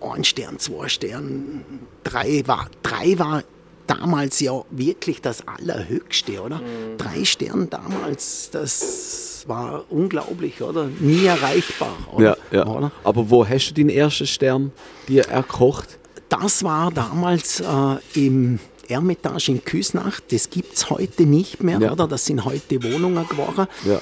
[0.00, 1.64] ein Stern, zwei Stern,
[2.04, 3.42] drei war, drei war
[3.88, 6.58] damals ja wirklich das Allerhöchste, oder?
[6.58, 6.98] Mhm.
[6.98, 10.88] Drei Sterne damals, das war unglaublich, oder?
[11.00, 12.38] Nie erreichbar, oder?
[12.50, 12.66] Ja, ja.
[12.66, 12.92] Oder?
[13.02, 14.72] Aber wo hast du den ersten Stern
[15.08, 15.98] dir erkocht?
[16.28, 17.64] Das war damals äh,
[18.14, 18.58] im
[18.88, 20.24] Ermitage in Küsnacht.
[20.30, 21.92] Das gibt es heute nicht mehr, ja.
[21.92, 22.06] oder?
[22.06, 23.66] Das sind heute Wohnungen geworden.
[23.84, 24.00] Ja.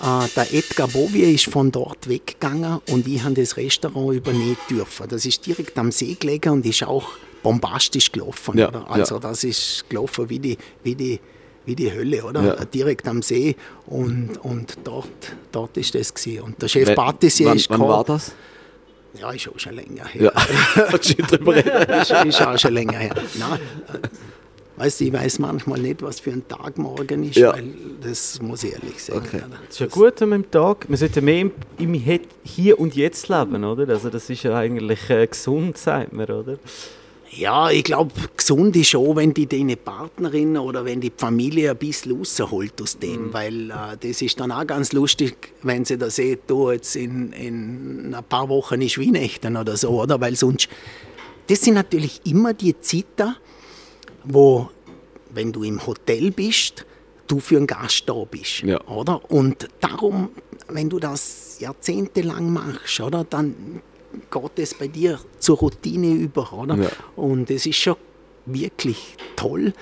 [0.00, 5.06] Äh, der Edgar Bovier ist von dort weggegangen und ich habe das Restaurant übernehmen dürfen.
[5.08, 7.10] Das ist direkt am See gelegen und ist auch
[7.42, 8.58] bombastisch gelaufen.
[8.58, 8.90] Ja, oder?
[8.90, 9.20] Also ja.
[9.20, 11.20] das ist gelaufen wie die, wie die,
[11.66, 12.42] wie die Hölle, oder?
[12.42, 12.64] Ja.
[12.64, 15.08] Direkt am See und, und dort,
[15.52, 16.42] dort ist das gewesen.
[16.42, 18.32] Und der Chef Patissier ist Wann war das?
[19.18, 20.32] Ja, ist auch schon länger her.
[20.32, 20.84] Ja,
[22.00, 23.14] ist, ist auch schon länger her.
[23.38, 23.58] Nein,
[24.80, 27.52] Weißt du, ich weiß manchmal nicht, was für ein Tag morgen ist, ja.
[27.52, 27.70] weil
[28.02, 29.26] das muss ich ehrlich sagen.
[29.26, 29.42] Okay.
[29.66, 30.88] Das ist ja gut an einem Tag.
[30.88, 31.92] Man sollte mehr im, im
[32.44, 33.86] Hier und Jetzt leben, oder?
[33.92, 36.58] Also das ist ja eigentlich äh, gesund, sagt man, oder?
[37.32, 41.76] Ja, ich glaube, gesund ist schon, wenn die deine Partnerin oder wenn die Familie ein
[41.76, 43.32] bisschen rausholt aus dem, mhm.
[43.32, 47.32] weil äh, das ist dann auch ganz lustig, wenn sie da sieht, du jetzt in,
[47.32, 50.20] in ein paar Wochen ist Weihnachten oder so, oder?
[50.20, 50.68] Weil sonst,
[51.46, 53.36] das sind natürlich immer die Zeiten,
[54.24, 54.68] wo,
[55.32, 56.84] wenn du im Hotel bist,
[57.28, 58.80] du für einen Gast da bist, ja.
[58.88, 59.30] oder?
[59.30, 60.30] Und darum,
[60.68, 63.82] wenn du das jahrzehntelang machst, oder, dann
[64.30, 66.76] geht es bei dir zur Routine über, oder?
[66.76, 66.88] Ja.
[67.16, 67.96] Und es ist schon
[68.46, 69.72] wirklich toll,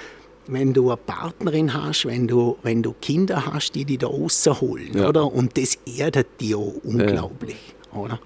[0.46, 4.96] wenn du eine Partnerin hast, wenn du, wenn du Kinder hast, die dich da rausholen,
[4.96, 5.08] ja.
[5.08, 5.30] oder?
[5.32, 7.98] Und das erdet dich auch unglaublich, ja.
[7.98, 8.20] oder?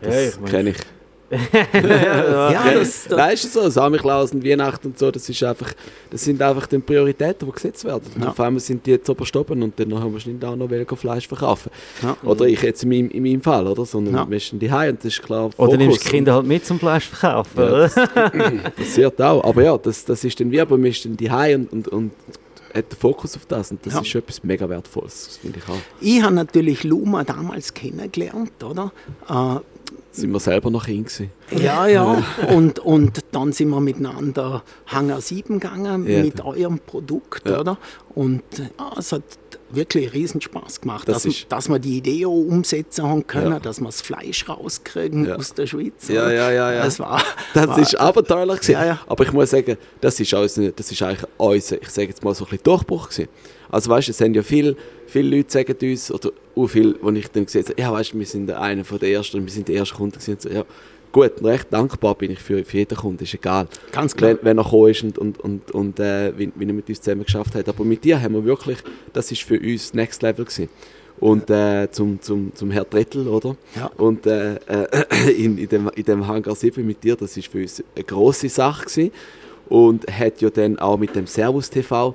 [0.00, 0.76] Das ja, kenne ich
[1.30, 5.72] ja, das, das weißt du so, Samichlaus und Weihnachten und so, das, ist einfach,
[6.10, 8.04] das sind einfach die Prioritäten, die gesetzt werden.
[8.20, 8.28] Ja.
[8.28, 10.96] Auf einmal sind die jetzt oberst oben und dann haben wir nicht auch noch weniger
[10.96, 11.70] Fleisch verkaufen.
[12.02, 12.16] Ja.
[12.22, 13.84] Oder ich jetzt in meinem, in meinem Fall, oder?
[13.84, 14.30] Sondern ja.
[14.30, 15.50] wir sind die und das ist klar.
[15.50, 15.68] Fokus.
[15.68, 17.94] Oder nimmst du die Kinder halt mit zum Fleisch verkaufen, ja, das,
[18.76, 19.42] passiert auch.
[19.42, 22.12] Aber ja, das, das ist dann wie, aber wir sind die und, und, und
[22.76, 24.00] hat den Fokus auf das und das ja.
[24.00, 25.78] ist etwas mega wertvolles, finde ich auch.
[26.00, 28.92] Ich habe natürlich Luma damals kennengelernt, oder?
[29.28, 29.60] Äh,
[30.12, 31.30] sind wir selber noch hin gewesen.
[31.50, 32.24] Ja, ja.
[32.48, 36.22] Und, und dann sind wir miteinander Hangar 7 gegangen ja.
[36.22, 37.60] mit eurem Produkt, ja.
[37.60, 37.78] oder?
[38.14, 39.22] Und ja, es hat
[39.70, 43.60] wirklich riesen Spaß gemacht, das dass, dass wir die Idee umsetzen haben können, ja.
[43.60, 46.08] dass wir das Fleisch rauskriegen aus der Schweiz.
[46.08, 46.84] Ja, ja, ja, ja.
[46.84, 47.22] Das war,
[47.54, 48.72] das war, ist abenteuerlich gewesen.
[48.72, 49.00] Ja, ja.
[49.06, 52.34] Aber ich muss sagen, das ist, unser, das ist eigentlich unser, ich sage jetzt mal
[52.34, 53.28] so ein bisschen Durchbruch gewesen.
[53.70, 57.10] Also weißt du, es haben ja viele, viele Leute sagen uns, oder auch viele, wo
[57.10, 59.74] ich dann gesagt habe, ja weißt wir sind einer von der ersten, wir sind die
[59.74, 60.36] ersten Kunden gewesen.
[60.38, 60.64] So, ja,
[61.12, 63.68] gut, recht dankbar bin ich für, für jeden Kunden, ist egal.
[63.92, 64.30] Ganz klar.
[64.30, 67.00] Wenn, wenn er gekommen ist und, und, und, und äh, wie, wie er mit uns
[67.00, 67.68] zusammen geschafft hat.
[67.68, 68.78] Aber mit dir haben wir wirklich,
[69.12, 70.68] das ist für uns Next Level gewesen.
[71.18, 73.56] Und äh, zum, zum, zum Herr Trettel, oder?
[73.74, 73.90] Ja.
[73.96, 77.62] Und äh, äh, in, in, dem, in dem Hangar 7 mit dir, das ist für
[77.62, 79.12] uns eine grosse Sache gewesen.
[79.68, 82.14] Und hat ja dann auch mit dem Servus TV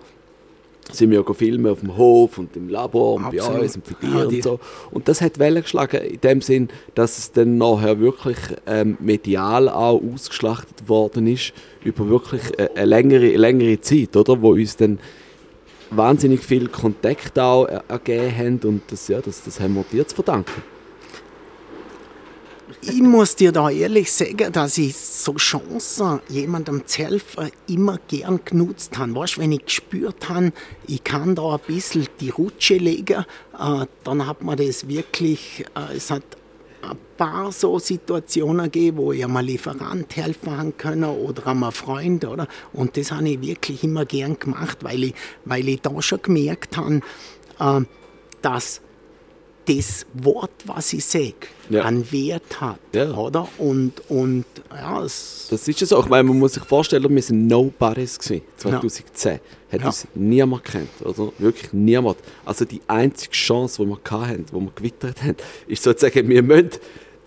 [0.91, 3.53] sind wir ja filmen auf dem Hof und im Labor und Absolut.
[3.53, 4.59] bei uns und bei dir ja, und so.
[4.91, 9.69] Und das hat Wellen geschlagen in dem Sinn, dass es dann nachher wirklich ähm, medial
[9.69, 11.53] auch ausgeschlachtet worden ist
[11.83, 14.41] über wirklich eine, eine längere, längere Zeit, oder?
[14.41, 14.99] Wo uns dann
[15.91, 20.15] wahnsinnig viel Kontakt auch ergeben haben und das, ja, das, das haben wir dir zu
[20.15, 20.63] verdanken
[22.81, 28.39] ich muss dir da ehrlich sagen, dass ich so Chancen, jemandem zu helfen, immer gern
[28.43, 29.15] genutzt habe.
[29.15, 30.51] Weißt, wenn ich gespürt habe,
[30.87, 33.25] ich kann da ein bisschen die Rutsche legen,
[33.57, 36.23] äh, dann hat man das wirklich, äh, es hat
[36.81, 42.47] ein paar so Situationen gegeben, wo ich einem Lieferant helfen können oder einem Freund, oder?
[42.73, 45.13] Und das habe ich wirklich immer gern gemacht, weil ich,
[45.45, 47.01] weil ich da schon gemerkt habe,
[47.59, 47.85] äh,
[48.41, 48.81] dass
[49.65, 51.33] das Wort, was ich sage,
[51.69, 51.83] Ja.
[51.85, 53.11] einen Wert hat, Ja.
[53.15, 53.47] oder?
[53.57, 55.99] Und, und ja, es, Das ist so.
[55.99, 59.39] Ich meine, man muss sich vorstellen, wir sind Nobodies gewesen, 2010.
[59.71, 59.85] Hat Ja.
[59.87, 61.31] uns niemand kennt, oder?
[61.37, 62.17] Wirklich niemand.
[62.43, 65.35] Also die einzige Chance, die wir hatten, die wir gewittert haben,
[65.67, 66.69] ist sozusagen, wir müssen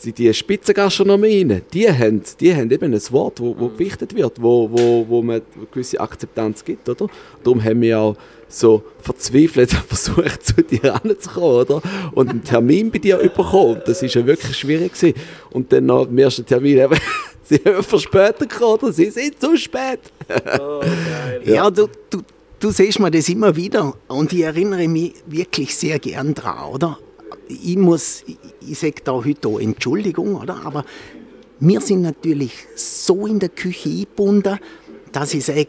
[0.04, 4.42] die, die Spitzengastronomie rein, die haben, die haben eben ein Wort, wo, wo gewichtet wird,
[4.42, 7.06] wo, wo, wo man eine gewisse Akzeptanz gibt, oder?
[7.42, 8.16] Darum haben wir auch
[8.48, 11.82] so verzweifelt versucht, zu dir ranzukommen, oder?
[12.12, 13.82] Und einen Termin bei dir bekommen.
[13.86, 15.14] Das ist ja wirklich schwierig gewesen.
[15.50, 16.98] Und dann nach dem ersten Termin eben,
[17.44, 18.92] sie haben verspätet gekommen, oder?
[18.92, 20.00] Sie sind zu spät.
[21.44, 22.22] ja, du, du,
[22.60, 26.98] du siehst mir das immer wieder und ich erinnere mich wirklich sehr gern dran, oder?
[27.48, 28.38] Ich muss, ich,
[28.68, 30.64] ich sage da heute auch Entschuldigung, oder?
[30.64, 30.84] Aber
[31.60, 34.58] wir sind natürlich so in der Küche eingebunden,
[35.12, 35.68] dass ich sage,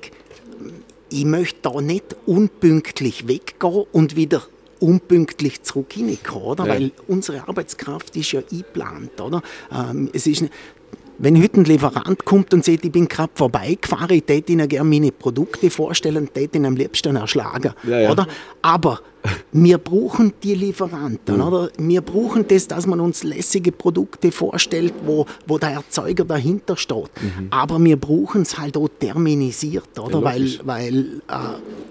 [1.10, 4.44] ich möchte da nicht unpünktlich weggehen und wieder
[4.80, 6.66] unpünktlich zurück hineinkommen, oder?
[6.68, 6.74] Ja.
[6.74, 9.42] Weil unsere Arbeitskraft ist ja eingeplant, oder?
[9.72, 10.46] Ähm, es ist,
[11.18, 14.90] wenn heute ein Lieferant kommt und sagt, ich bin gerade vorbeigefahren, ich täte Ihnen gerne
[14.90, 18.12] meine Produkte vorstellen, täte ihn am liebsten erschlagen, Ja, ja.
[18.12, 18.28] oder?
[18.62, 19.00] Aber
[19.52, 21.70] wir brauchen die Lieferanten, oder?
[21.78, 27.10] Wir brauchen das, dass man uns lässige Produkte vorstellt, wo, wo der Erzeuger dahinter steht.
[27.50, 30.20] Aber wir brauchen es halt auch terminisiert, oder?
[30.20, 31.34] Ja, weil weil äh,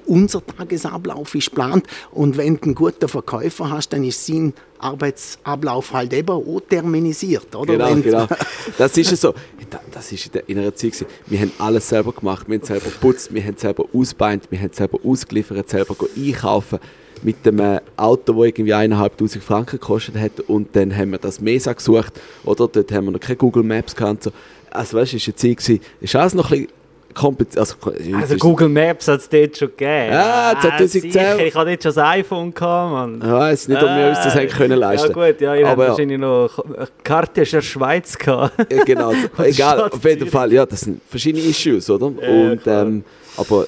[0.07, 5.93] unser Tagesablauf ist geplant und wenn du einen guten Verkäufer hast, dann ist sein Arbeitsablauf
[5.93, 7.73] halt eben auch terminisiert, oder?
[7.75, 8.27] Genau, Wenn- genau.
[8.79, 9.35] Das ist ja so.
[9.71, 11.05] Da- Das ist in, der, in einer Zeit.
[11.27, 12.47] Wir haben alles selber gemacht.
[12.49, 16.79] Wir haben selber geputzt, wir haben selber ausbeint, wir haben selber ausgeliefert, selber einkaufen
[17.25, 21.41] mit dem äh, Auto, das irgendwie 1'500 Franken gekostet hat und dann haben wir das
[21.41, 22.13] Mesa gesucht
[22.45, 24.23] oder dort haben wir noch keine Google Maps gehabt.
[24.23, 24.31] So.
[24.71, 26.73] Also weißt du, es war eine Zeit, ist alles noch ein bisschen
[27.15, 27.59] kompliziert.
[27.61, 27.77] Also,
[28.21, 30.13] Also Google Maps hat es dort schon gegeben.
[30.13, 31.01] Ah, 2010.
[31.13, 31.47] sicher.
[31.47, 33.21] Ich hatte dort schon ein iPhone, gehabt, Mann.
[33.25, 35.63] Ich weiß nicht, ob wir uns das Ah, hätten können leisten Ja gut, ja, ich
[35.63, 35.91] habe Aber ja.
[35.91, 36.65] wahrscheinlich noch
[37.05, 38.71] Karte aus der Schweiz gehabt.
[38.73, 40.29] Ja, genau, egal, auf jeden.
[40.29, 42.13] Fall, ja, das sind verschiedene Issues, oder?
[42.21, 43.05] Ja, und, ähm,
[43.37, 43.67] aber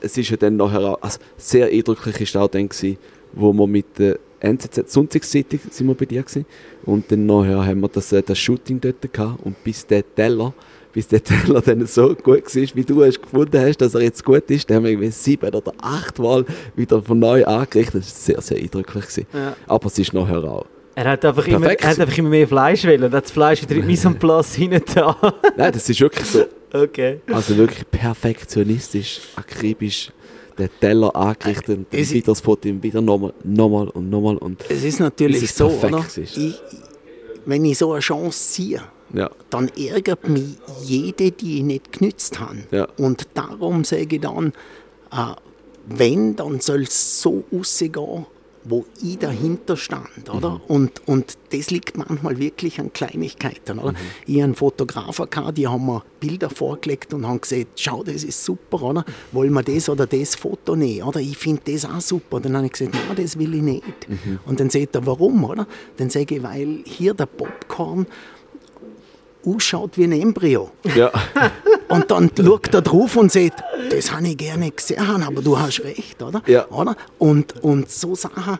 [0.00, 2.98] es ist ja dann nachher auch, also sehr eindrücklich ist auch dann gewesen,
[3.32, 6.46] wo wir mit der NZZ, Sonntagszeitung sind wir bei dir gewesen,
[6.84, 10.54] und dann nachher haben wir das, äh, das Shooting dort gehabt und bis der Teller,
[10.92, 14.24] bis der Teller dann so gut war, wie du hast gefunden hast, dass er jetzt
[14.24, 16.44] gut ist, dann haben wir irgendwie sieben oder acht Mal
[16.74, 19.26] wieder von neu angerichtet, das war sehr, sehr eindrücklich gewesen.
[19.32, 19.56] Ja.
[19.66, 20.66] Aber es ist nachher auch
[20.98, 23.02] Er hat einfach, immer, er hat einfach immer mehr Fleisch wollen.
[23.02, 25.14] Er hat das Fleisch wieder in die Mise en place hinein da.
[25.56, 27.20] Nein, das ist wirklich so, Okay.
[27.32, 30.10] Also wirklich perfektionistisch, akribisch
[30.58, 34.36] den Teller angerichtet und dann Es- wieder das Foto ihm wieder nochmal, nochmal und nochmal
[34.38, 36.16] und Es ist natürlich es so, ist.
[36.16, 36.60] Ich, ich-
[37.44, 38.80] wenn ich so eine Chance ziehe,
[39.12, 42.56] ja, dann ärgert mich jede, die ich nicht genützt habe.
[42.70, 42.88] Ja.
[42.96, 44.48] Und darum sage ich dann,
[45.12, 45.34] äh,
[45.86, 48.26] wenn, dann soll es so rausgehen,
[48.68, 50.28] wo ich dahinter stand.
[50.32, 50.50] Oder?
[50.50, 50.60] Mhm.
[50.68, 53.78] Und, und das liegt manchmal wirklich an Kleinigkeiten.
[53.78, 53.92] Oder?
[53.92, 53.96] Mhm.
[54.26, 58.44] Ich einen Fotografen gehabt, die haben mir Bilder vorgelegt und haben gesagt, schau, das ist
[58.44, 59.04] super, oder?
[59.32, 61.02] wollen wir das oder das Foto nehmen?
[61.02, 61.20] Oder?
[61.20, 62.40] Ich finde das auch super.
[62.40, 64.08] Dann habe ich gesagt, nein, das will ich nicht.
[64.08, 64.40] Mhm.
[64.44, 65.44] Und dann sagt er, warum?
[65.44, 65.66] Oder?
[65.96, 68.06] Dann sage ich, weil hier der Popcorn
[69.46, 70.70] ausschaut wie ein Embryo.
[70.94, 71.10] ja,
[71.88, 75.80] Und dann schaut er drauf und sagt, das habe ich gerne gesehen, aber du hast
[75.84, 76.42] recht, oder?
[76.46, 76.68] Ja.
[76.68, 76.96] oder?
[77.18, 78.58] Und, und so Sachen,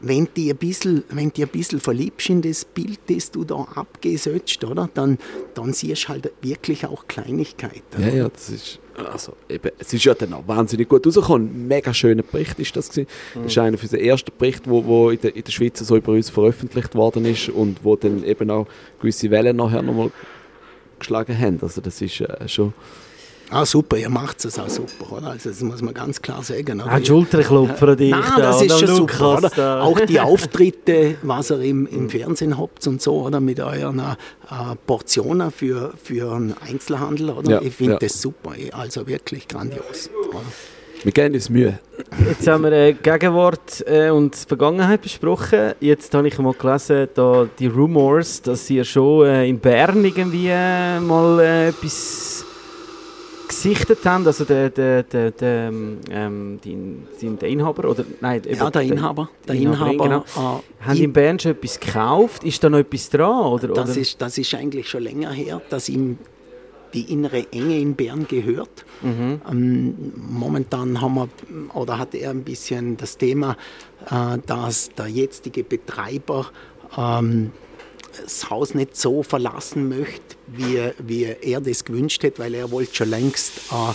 [0.00, 3.56] wenn du ein bisschen, wenn du ein bisschen verliebst in das Bild, das du da
[3.74, 4.88] abgesetzt, oder?
[4.92, 5.18] Dann,
[5.54, 8.00] dann siehst du halt wirklich auch Kleinigkeiten.
[8.00, 11.48] ja, ja, das ist, also eben, es ist ja dann auch wahnsinnig gut rausgekommen.
[11.48, 13.08] Ein mega schöner Bericht ist das gewesen.
[13.34, 16.12] Das ist einer der ersten Berichte, wo, wo in, der, in der Schweiz so über
[16.12, 18.66] uns veröffentlicht worden ist und wo dann eben auch
[19.00, 20.10] gewisse Wellen nachher nochmal
[20.98, 21.58] geschlagen haben.
[21.62, 22.72] Also das ist äh, schon,
[23.50, 25.28] Ah, super, ihr macht es auch super, oder?
[25.28, 26.80] Also das muss man ganz klar sagen.
[26.80, 26.90] Oder?
[26.90, 28.10] Ein Schulterklopfer an dich.
[28.10, 29.50] Nein, da, das ist schon Lukas super, oder?
[29.54, 29.82] da.
[29.82, 33.40] Auch die Auftritte, was ihr im, im Fernsehen habt und so, oder?
[33.40, 34.14] Mit euren äh,
[34.86, 37.50] Portionen für, für einen Einzelhandel, oder?
[37.50, 37.98] Ja, ich finde ja.
[37.98, 40.10] das super, also wirklich grandios.
[40.30, 40.40] Oder?
[41.04, 41.78] wir geben uns Mühe.
[42.26, 45.74] Jetzt haben wir äh, Gegenwart äh, und Vergangenheit besprochen.
[45.80, 50.48] Jetzt habe ich mal gelesen, da die Rumors, dass ihr schon äh, in Bern irgendwie
[50.48, 52.46] äh, mal äh, etwas
[53.54, 54.26] gesichtet habt.
[54.26, 55.68] Also der, der, der, der,
[56.10, 56.76] ähm, die,
[57.40, 60.58] der Inhaber oder nein, Ja, der Inhaber, der Inhaberin, Inhaber, genau.
[60.58, 62.44] äh, Haben ich- in Bern schon etwas gekauft?
[62.44, 63.46] Ist da noch etwas dran?
[63.46, 64.00] Oder, das, oder?
[64.00, 66.18] ist, das ist eigentlich schon länger her, dass ihm
[66.92, 68.84] die innere Enge in Bern gehört.
[69.02, 69.40] Mhm.
[69.50, 71.28] Ähm, momentan haben wir,
[71.74, 73.56] oder hat er ein bisschen das Thema,
[74.10, 76.46] äh, dass der jetzige Betreiber
[76.96, 77.50] ähm,
[78.22, 82.94] das Haus nicht so verlassen möchte, wie, wie er das gewünscht hätte, weil er wollte
[82.94, 83.92] schon längst äh,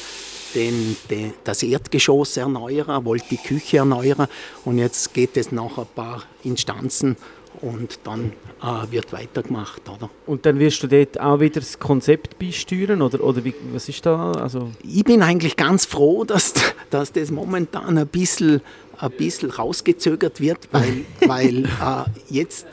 [0.55, 4.27] den, den, das Erdgeschoss erneuern, wollte die Küche erneuern
[4.65, 7.15] und jetzt geht es nach ein paar Instanzen
[7.61, 9.81] und dann äh, wird weitergemacht.
[9.89, 10.09] Oder?
[10.25, 14.05] Und dann wirst du dort auch wieder das Konzept beisteuern oder, oder wie, was ist
[14.05, 14.31] da?
[14.31, 16.53] Also Ich bin eigentlich ganz froh, dass,
[16.89, 18.61] dass das momentan ein bisschen,
[18.97, 22.67] ein bisschen rausgezögert wird, weil, weil äh, jetzt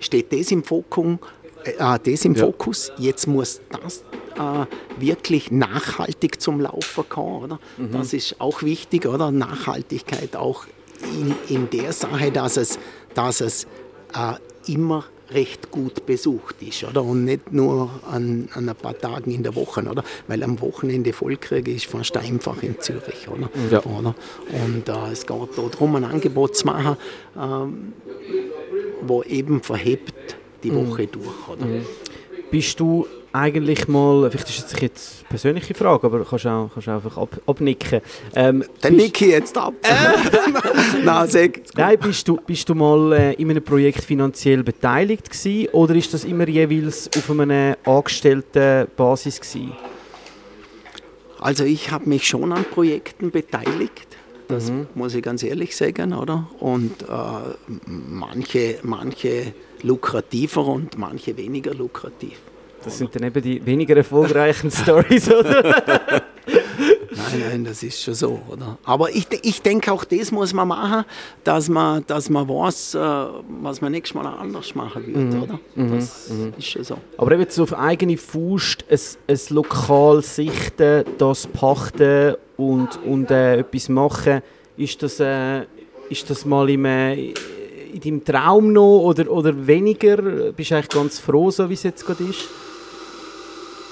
[0.00, 1.18] steht das im Fokus,
[1.64, 2.46] äh, das im Ja.
[2.46, 2.92] Fokus.
[2.98, 4.02] Jetzt muss das
[4.36, 4.66] äh,
[5.00, 7.44] wirklich nachhaltig zum Laufen kommen.
[7.44, 7.58] Oder?
[7.92, 9.30] Das ist auch wichtig, oder?
[9.30, 10.64] Nachhaltigkeit auch
[11.02, 12.78] in, in der Sache, dass es,
[13.14, 13.64] dass es
[14.14, 17.02] äh, immer recht gut besucht ist, oder?
[17.02, 20.04] Und nicht nur an, an ein paar Tagen in der Woche, oder?
[20.28, 23.50] Weil am Wochenende Vollkrieg ist fast einfach in Zürich, oder?
[23.70, 23.82] Ja.
[23.84, 24.14] oder?
[24.64, 26.96] Und äh, es geht darum, ein Angebot zu machen,
[27.36, 27.92] ähm,
[29.02, 31.66] wo eben verhebt die Woche durch, oder?
[32.50, 36.88] bist du eigentlich mal, vielleicht ist das jetzt eine persönliche Frage, aber kannst auch, kannst
[36.88, 38.00] einfach ab, abnicken.
[38.34, 39.74] Ähm, Dann nicke ich jetzt ab.
[41.04, 41.60] Nein, sag.
[41.76, 46.14] Nein, bist du, bist du mal äh, in einem Projekt finanziell beteiligt gewesen, oder ist
[46.14, 49.72] das immer jeweils auf einer angestellten Basis gewesen?
[51.38, 54.05] Also ich habe mich schon an Projekten beteiligt,
[54.48, 56.48] das muss ich ganz ehrlich sagen, oder?
[56.60, 57.06] Und äh,
[57.86, 62.38] manche, manche lukrativer und manche weniger lukrativ.
[62.84, 66.22] Das sind dann eben die weniger erfolgreichen Stories, oder?
[66.46, 68.78] Nein, nein, das ist schon so, oder?
[68.84, 71.04] Aber ich, ich denke, auch das muss man machen,
[71.42, 72.98] dass man, dass man weiß, äh,
[73.62, 75.58] was man nächstes Mal anders machen wird, oder?
[75.74, 76.98] Das ist schon so.
[77.16, 83.58] Aber eben so auf eigene Faust ein, ein Lokal sichten, das pachten und, und äh,
[83.58, 84.42] etwas machen,
[84.76, 85.62] ist das, äh,
[86.08, 87.32] ist das mal im, äh,
[87.92, 90.16] in deinem Traum noch oder, oder weniger?
[90.52, 92.48] Bist du eigentlich ganz froh, so wie es jetzt gerade ist?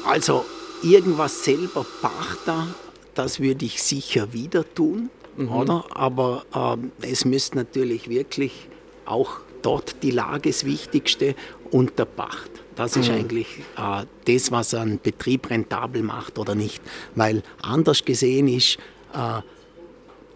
[0.07, 0.45] Also
[0.83, 2.75] irgendwas selber pachten,
[3.15, 5.09] das würde ich sicher wieder tun,
[5.51, 5.85] oder?
[5.91, 8.69] Aber ähm, es müsste natürlich wirklich
[9.07, 11.35] auch dort die Lage das Wichtigste
[11.71, 12.51] und der Pacht.
[12.77, 13.47] Das ist eigentlich
[13.77, 16.83] äh, das, was einen Betrieb rentabel macht oder nicht.
[17.15, 18.79] Weil anders gesehen ist,
[19.13, 19.43] äh,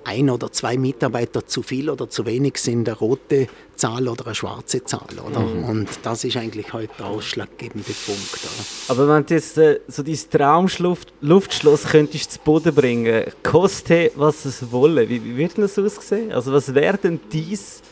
[0.08, 4.34] ein oder zwei Mitarbeiter zu viel oder zu wenig sind eine rote Zahl oder eine
[4.34, 5.18] schwarze Zahl.
[5.24, 5.40] Oder?
[5.40, 8.38] Und das ist eigentlich heute der ausschlaggebende Punkt.
[8.42, 8.64] Oder?
[8.88, 14.72] Aber wenn du jetzt äh, so dein Traumluftschloss könntest zu Boden bringen, koste was es
[14.72, 16.32] wolle, wie, wie würde das aussehen?
[16.32, 17.82] Also was wäre denn dies,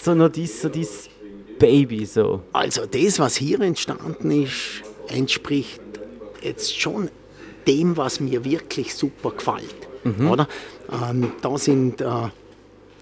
[0.00, 1.08] so noch dies, so dies
[1.58, 2.42] Baby so?
[2.52, 5.80] Also das, was hier entstanden ist, entspricht
[6.42, 7.10] jetzt schon
[7.66, 9.88] dem, was mir wirklich super gefällt.
[10.30, 10.48] Oder?
[10.90, 12.28] Ähm, da sind äh,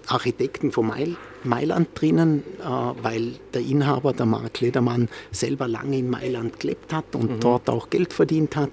[0.07, 6.09] Architekten von Meil, Mailand drinnen, äh, weil der Inhaber, der Mark Ledermann, selber lange in
[6.09, 8.71] Mailand gelebt hat und dort auch Geld verdient hat.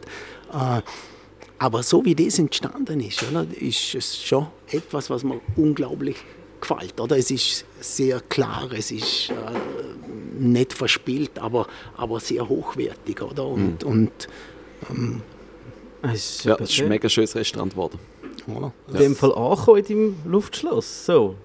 [0.52, 0.82] Äh,
[1.58, 6.16] aber so wie das entstanden ist, oder, ist es schon etwas, was mir unglaublich
[6.68, 7.00] gefällt.
[7.00, 7.16] Oder?
[7.18, 9.34] Es ist sehr klar, es ist äh,
[10.38, 13.22] nicht verspielt, aber, aber sehr hochwertig.
[13.22, 13.46] Oder?
[13.46, 14.10] Und, und
[16.02, 17.98] Es ist Ja, es ist ein mega schönes Restaurant geworden.
[18.46, 18.72] oder?
[18.92, 21.06] in dem Fall angekommen in deinem Luftschloss.
[21.06, 21.36] So.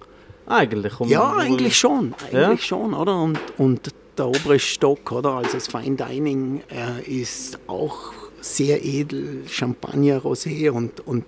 [0.46, 0.98] Eigentlich.
[1.00, 2.56] um- Ja, eigentlich schon, eigentlich Ja?
[2.58, 3.22] schon, oder?
[3.22, 5.34] Und, und der obere Stock, oder?
[5.36, 11.24] Also das Fine Dining äh, ist auch sehr edel, Champagner, Rosé und, und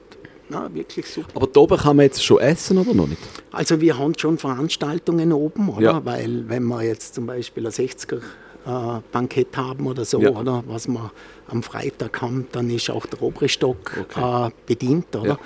[0.53, 1.29] na, wirklich super.
[1.35, 3.21] Aber da oben kann man jetzt schon essen oder noch nicht?
[3.51, 5.83] Also wir haben schon Veranstaltungen oben, oder?
[5.83, 6.05] Ja.
[6.05, 10.31] Weil wenn wir jetzt zum Beispiel ein 60er äh, Bankett haben oder so, Ja.
[10.31, 11.11] oder was wir
[11.49, 14.47] am Freitag haben, dann ist auch der obere Stock Okay.
[14.47, 15.27] äh, bedient, oder?
[15.31, 15.39] Ja.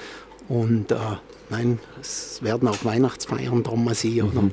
[0.49, 0.97] Und äh,
[1.51, 4.43] nein, es werden auch Weihnachtsfeiern drum sein, oder?
[4.43, 4.51] Mhm.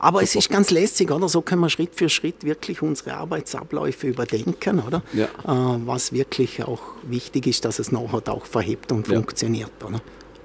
[0.00, 1.28] Aber es ist ganz lässig, oder?
[1.28, 5.02] So können wir Schritt für Schritt wirklich unsere Arbeitsabläufe überdenken, oder?
[5.12, 5.24] Ja.
[5.26, 9.14] Äh, was wirklich auch wichtig ist, dass es nachher auch verhebt und Ja.
[9.16, 10.00] funktioniert, oder?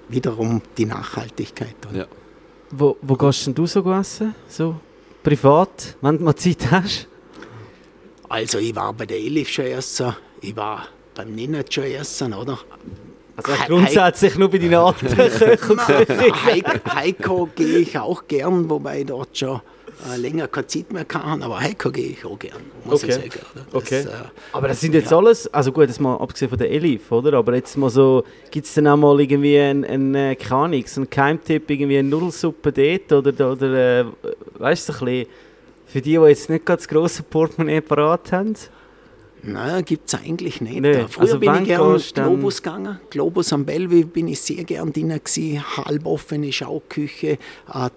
[0.09, 1.75] Wiederum die Nachhaltigkeit.
[1.89, 1.99] Oder?
[1.99, 2.05] Ja.
[2.71, 4.33] Wo, wo gehst denn du so essen?
[4.47, 4.75] So
[5.21, 7.07] privat, wenn du mal Zeit hast?
[8.27, 12.57] Also ich war bei der Elif schon essen, ich war beim Ninnet schon essen, oder?
[13.35, 15.79] Also grundsätzlich nur bei deinen alten Köchen.
[16.45, 19.61] Heiko, Heiko gehe ich auch gern, wobei ich dort schon
[20.13, 23.29] äh, länger keine Zeit mehr kann, aber Heiko gehe ich auch gern, muss ich Okay.
[23.29, 23.45] sagen.
[23.55, 23.65] Oder?
[23.71, 24.01] Das, Okay.
[24.01, 24.07] äh,
[24.51, 27.33] Aber das sind jetzt alles, also gut, das mal abgesehen von der Elif, oder?
[27.37, 30.83] Aber jetzt mal so, gibt es dann auch mal irgendwie einen, einen äh, keine Ahnung,
[30.85, 34.05] so einen Keimtipp, irgendwie eine Nudelsuppe dort oder, oder äh,
[34.59, 35.27] weißt du, so ein bisschen,
[35.85, 38.53] für die, die jetzt nicht gerade das grosse Portemonnaie parat haben?
[39.45, 40.79] Nein, gibt es eigentlich nicht.
[40.79, 42.99] Nee, Früher also bin ich gern Globus gegangen.
[43.09, 45.61] Globus am Bellevue bin ich sehr gern drin gewesen.
[45.77, 47.37] Halboffene Schauküche,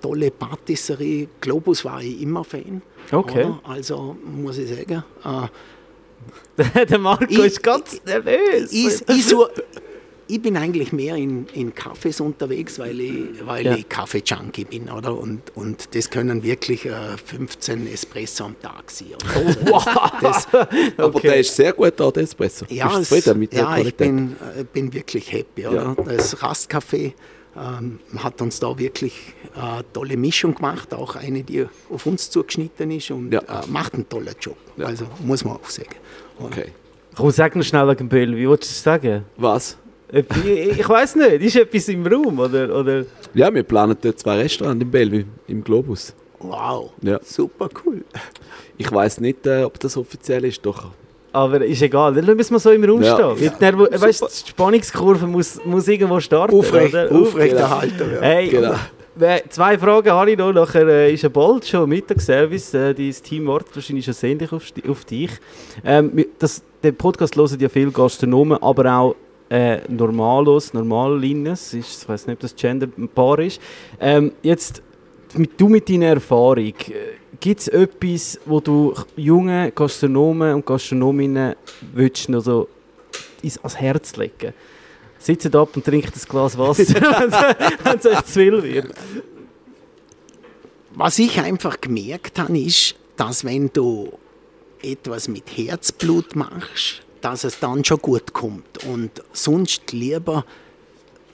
[0.03, 1.29] tolle Patisserie.
[1.41, 2.83] Globus war ich immer Fan.
[3.13, 3.45] Okay.
[3.45, 3.61] Oder?
[3.65, 8.73] Also muss ich sagen, äh, der Marco Ich- ist ganz nervös.
[8.73, 9.49] ich, ich, such,
[10.29, 13.15] ich bin eigentlich mehr in, in Cafés unterwegs, weil ich,
[13.47, 13.75] weil Ja.
[13.77, 15.17] ich Kaffee-Junkie bin, oder?
[15.17, 16.91] Und, und das können wirklich äh,
[17.25, 19.09] 15 Espresso am Tag sein.
[19.15, 19.57] Oder?
[19.71, 19.85] Wow.
[20.21, 20.47] Das,
[20.97, 21.29] Aber Okay.
[21.29, 22.67] der ist sehr gut da, der Espresso.
[22.69, 25.67] ja, Bist es, du zufrieden mit der ja ich bin, äh, bin wirklich happy.
[25.67, 25.95] Oder?
[25.97, 26.05] Ja.
[26.05, 27.13] Das Rastcafé
[27.57, 29.15] ähm, hat uns da wirklich
[29.57, 33.41] äh, eine tolle Mischung gemacht, auch eine, die auf uns zugeschnitten ist und Ja.
[33.41, 34.57] äh, macht einen tollen Job.
[34.77, 34.87] Ja.
[34.87, 35.95] Also muss man auch sagen.
[36.39, 36.67] Okay.
[37.15, 39.25] Komm, sag noch schnell wegen Bill, wie wolltest du sagen?
[39.37, 39.79] Was?
[40.13, 42.75] Ich, weiß nicht, ist etwas im Raum, oder?
[42.79, 43.05] oder?
[43.35, 46.15] Ja, wir planen dort zwei Restaurants in Bellevue, im Globus.
[46.39, 47.19] Wow, Ja.
[47.25, 48.03] super cool.
[48.79, 50.91] Ich weiß nicht, äh, ob das offiziell ist, doch.
[51.33, 53.15] Aber ist egal, dann müssen wir so im Raum Ja.
[53.35, 53.51] stehen.
[53.59, 56.55] Die Nervo- weißt, die Spannungskurve muss, muss irgendwo starten.
[56.57, 57.11] Aufrecht, oder?
[57.13, 58.23] aufrechterhalten werden.
[58.23, 58.75] Hey, Genau.
[59.51, 60.53] zwei Fragen habe ich noch.
[60.53, 62.75] Nachher äh, ist ja bald schon Mittagsservice.
[62.75, 65.31] Äh, dein Team wartet wahrscheinlich schon sehnlich auf, dich.
[65.85, 69.17] Ähm, das, den Podcast hören ja viele Gastronomen, aber auch
[69.49, 71.75] äh, Normalos, Normallines.
[71.75, 73.61] Ist, ich weiß nicht, ob das Gender ein Paar ist.
[74.01, 74.83] Ähm, jetzt,
[75.35, 76.73] mit, du mit deiner Erfahrung,
[77.41, 81.55] gibt es etwas, wo du jungen Gastronomen und Gastronominnen
[81.93, 82.69] willst, noch so
[83.43, 84.53] ins, ans Herz legen?
[85.19, 86.85] Sitzt ab und trinkt ein Glas Wasser,
[87.85, 88.95] wenn es euch zu viel wird.
[90.95, 94.13] Was ich einfach gemerkt habe, ist, dass wenn du
[94.83, 98.85] etwas mit Herzblut machst, dass es dann schon gut kommt.
[98.85, 100.45] Und sonst lieber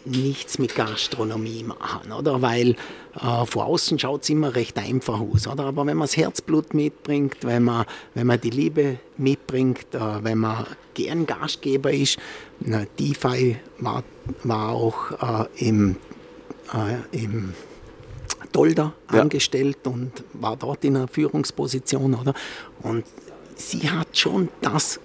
[0.04, 2.42] nichts mit Gastronomie machen, oder?
[2.42, 2.70] Weil
[3.14, 5.64] äh, von außen schaut es immer recht einfach aus, oder?
[5.64, 10.38] Aber wenn man das Herzblut mitbringt, wenn man, wenn man die Liebe mitbringt, äh, wenn
[10.38, 12.18] man gern Gastgeber ist,
[12.60, 14.02] na, DeFi war,
[14.42, 15.96] war auch äh, im,
[16.72, 17.54] äh, im
[18.50, 19.20] Dolder Ja.
[19.20, 22.34] angestellt und war dort in einer Führungsposition, oder?
[22.82, 23.04] Und
[23.56, 24.98] sie hat schon das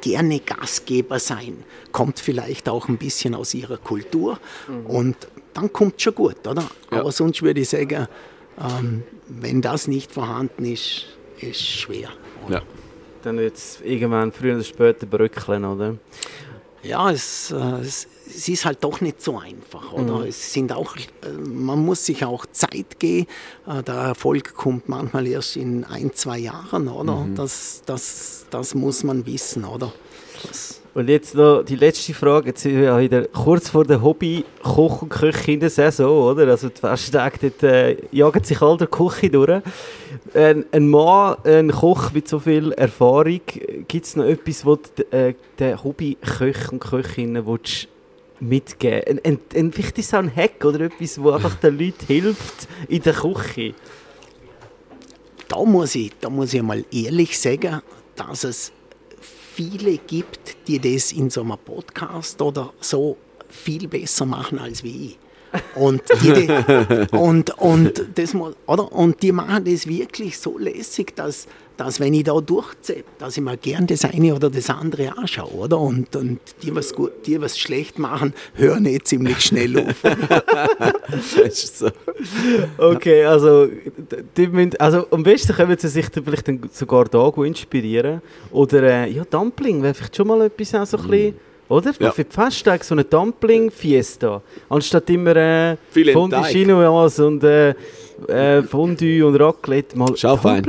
[0.00, 4.38] gerne Gastgeber sein, kommt vielleicht auch ein bisschen aus ihrer Kultur
[4.86, 5.16] und
[5.54, 6.68] dann kommt schon gut, oder?
[6.90, 7.00] Ja.
[7.00, 8.06] Aber sonst würde ich sagen,
[8.58, 11.06] ähm, wenn das nicht vorhanden ist,
[11.40, 12.10] ist schwer.
[12.48, 12.62] Ja.
[13.22, 15.96] Dann wird es irgendwann früher oder später bröckeln, oder?
[16.82, 20.26] Ja, es, äh, es, es ist halt doch nicht so einfach, oder?
[20.26, 21.00] Es sind auch, äh,
[21.48, 23.26] man muss sich auch Zeit geben.
[23.66, 27.26] Äh, Der Erfolg kommt manchmal erst in ein, zwei Jahren, oder?
[27.34, 29.92] Das, das, das muss man wissen, oder?
[30.42, 32.48] Das, Und jetzt noch die letzte Frage.
[32.48, 36.48] Jetzt sind wir ja wieder kurz vor der Hobby-Koch- und Köchin-Saison, oder?
[36.48, 39.62] Also die Festtage, dort äh, jagen sich all der Küche durch.
[40.34, 43.40] Ein, ein Mann, ein Koch mit so viel Erfahrung,
[43.88, 47.88] gibt es noch etwas, was du äh, den Hobby-Köch und Köchinnen willst
[48.40, 51.78] mitgeben ein, ein, ein, Vielleicht ist es auch ein Hack oder etwas, wo einfach den
[51.78, 53.74] Leuten hilft in der Küche.
[55.48, 57.80] da, muss ich, da muss ich mal ehrlich sagen,
[58.16, 58.72] dass es
[59.54, 63.16] viele gibt, die das in so einem Podcast oder so
[63.48, 65.18] viel besser machen als ich.
[65.74, 66.48] Und die,
[67.16, 68.92] und, und, das, mu- oder?
[68.92, 71.46] und die machen das wirklich so lässig, dass,
[71.76, 75.52] dass wenn ich da durchziehe, dass ich mir gern das eine oder das andere anschaue.
[75.52, 75.78] Oder?
[75.78, 80.02] Und, und die, was gut, die, was schlecht machen, hören eh ziemlich schnell auf.
[81.08, 81.88] Das ist so.
[82.78, 83.68] Okay, also,
[84.36, 88.22] die müssen, also am besten können sie sich dann vielleicht dann sogar da gut inspirieren.
[88.50, 91.34] Oder äh, ja, Dumpling wäre vielleicht schon mal etwas auch so ein bisschen,
[91.68, 91.92] oder?
[91.98, 92.10] Ja.
[92.12, 94.40] Für die Festtage so eine Dumpling-Fiesta.
[94.68, 95.76] Anstatt immer äh,
[96.12, 96.44] Fondue.
[96.44, 97.74] Chinoise und äh,
[98.28, 100.64] äh, Fondue und Raclette, mal Schau fein.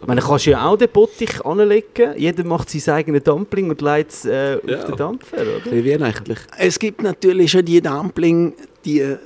[0.00, 2.14] Ich meine, kannst du ja auch den Bottich anlegen.
[2.16, 4.78] Jeder macht sein eigenes Dumpling und leitet es äh, Ja.
[4.78, 5.70] auf den Dampfer, oder?
[5.70, 6.38] Wie weihnachtlich.
[6.58, 9.16] Es gibt natürlich schon die Dumpling, die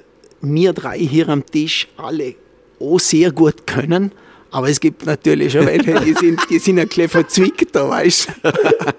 [0.40, 2.34] wir drei hier am Tisch alle
[2.80, 4.12] auch sehr gut können.
[4.50, 8.28] Aber es gibt natürlich schon welche, die sind, die sind ein bisschen verzwickt, da weißt
[8.42, 8.50] du.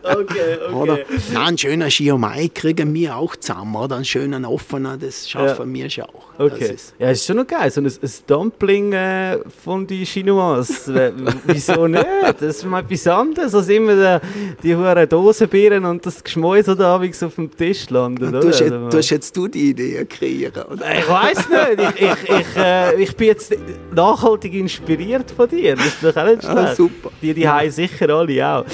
[0.07, 0.99] Okay, Oder?
[1.33, 3.95] Na, ein schöner Skiomai kriegen wir auch zusammen, oder?
[3.95, 6.34] Einen schönen offener, das schaffen wir schon auch.
[6.37, 6.73] Das Okay.
[6.73, 7.69] ist- Ja, ist schon noch geil.
[7.71, 10.93] So ein, ein Dumpling äh, von die Chinoise.
[10.93, 11.11] Äh,
[11.45, 12.05] Wieso nicht?
[12.39, 14.21] Das ist mal etwas anderes, als immer der,
[14.61, 18.33] die hohen Dosenbieren und das Geschmäus, das abends auf dem Tisch landet.
[18.33, 20.85] Du hast, jetzt, Also, du hast jetzt du die Idee kreieren, oder?
[20.97, 21.93] ich weiß nicht.
[21.95, 23.55] Ich, ich, ich, äh, ich bin jetzt
[23.93, 25.75] nachhaltig inspiriert von dir.
[25.75, 26.57] Das ist doch auch nicht schlecht.
[26.57, 27.11] Ah, super.
[27.21, 28.65] Die, die haben sicher alle auch.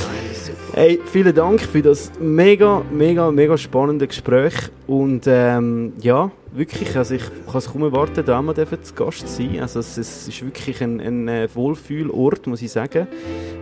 [0.74, 4.54] Hey, vielen Dank für das mega, mega, mega spannende Gespräch.
[4.88, 9.28] Und ähm, ja, wirklich, also ich kann es kaum erwarten, da mal zu Gast zu
[9.28, 9.60] sein.
[9.60, 13.08] Also es, es ist wirklich ein, ein äh, Wohlfühlort, muss ich sagen.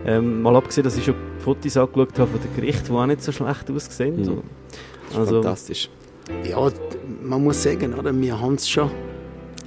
[0.04, 3.22] Ähm, mal abgesehen, dass ich schon Fotos angeschaut habe von den Gerichten, die auch nicht
[3.22, 4.16] so schlecht aussehen.
[4.16, 4.24] Mhm.
[4.24, 4.42] So.
[5.16, 5.90] Also, Fantastisch.
[6.44, 6.70] Ja,
[7.22, 8.18] man muss sagen, oder?
[8.18, 8.90] wir haben es schon,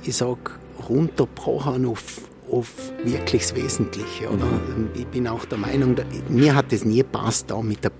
[0.03, 0.59] ich sag,
[0.89, 2.71] runtergebrochen auf, auf
[3.03, 4.30] wirklich das Wesentliche.
[4.30, 4.45] Oder?
[4.95, 5.95] Ich bin auch der Meinung,
[6.30, 7.91] mir hat es nie gepasst, da mit der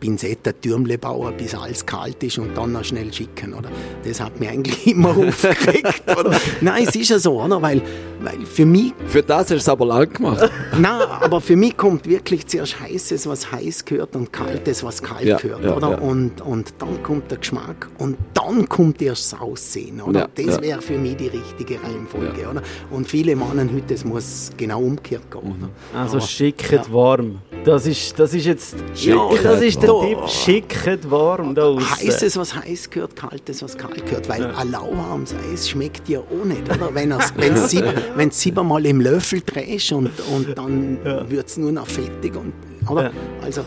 [0.00, 3.68] Pinzetta Türmle bauen, bis alles kalt ist und dann noch schnell schicken, oder?
[4.04, 6.38] Das hat mich eigentlich immer aufgeregt, oder?
[6.60, 7.60] Nein, es ist ja so, oder?
[7.60, 7.82] Weil,
[8.20, 8.92] weil für mich...
[9.06, 10.50] Für das hast du es aber lang gemacht.
[10.78, 15.24] Nein, aber für mich kommt wirklich zuerst Heißes, was heiß gehört und Kaltes, was kalt
[15.24, 15.90] Ja, gehört, ja, oder?
[15.92, 15.98] ja.
[15.98, 20.20] Und, und dann kommt der Geschmack und dann kommt erst das Aussehen, oder?
[20.20, 20.62] Ja, das ja.
[20.62, 22.62] wäre für mich die richtige Reihenfolge, oder?
[22.90, 25.98] Und viele meinen heute, es muss genau umgekehrt gehen, oder?
[26.00, 26.92] Also Aber- schicket ja.
[26.92, 27.38] warm.
[27.64, 28.76] Das ist, das ist jetzt...
[28.96, 29.82] Ja, das ist.
[29.92, 30.28] Tipp.
[30.28, 31.74] Schicket warm da.
[31.76, 34.28] Heißes, was heiß gehört, kaltes, was kalt gehört.
[34.28, 36.94] Weil ein lauwarmes Eis schmeckt dir auch nicht, oder?
[36.94, 37.32] Wenn es
[38.16, 42.34] wenn's siebenmal im Löffel drehst und, und dann wird es nur noch fettig.
[42.36, 42.52] Und,
[42.88, 43.04] oder?
[43.04, 43.10] Ja.
[43.42, 43.62] Also,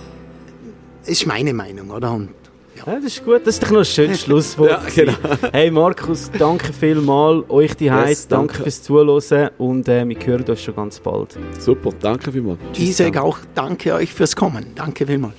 [1.05, 2.11] ist meine Meinung, oder?
[2.11, 2.29] Und,
[2.75, 2.83] ja.
[2.85, 3.41] Ja, das ist gut.
[3.45, 4.69] Das ist doch noch ein schönes Schlusswort.
[4.69, 5.13] Ja, genau.
[5.51, 7.49] Hey Markus, danke vielmals.
[7.49, 8.53] Euch die Yes, danke.
[8.53, 8.63] danke.
[8.63, 11.37] fürs Zuhören und äh, wir hören uns schon ganz bald.
[11.59, 12.59] Super, danke vielmals.
[12.75, 14.67] Ich sage auch danke euch fürs Kommen.
[14.75, 15.35] Danke vielmals.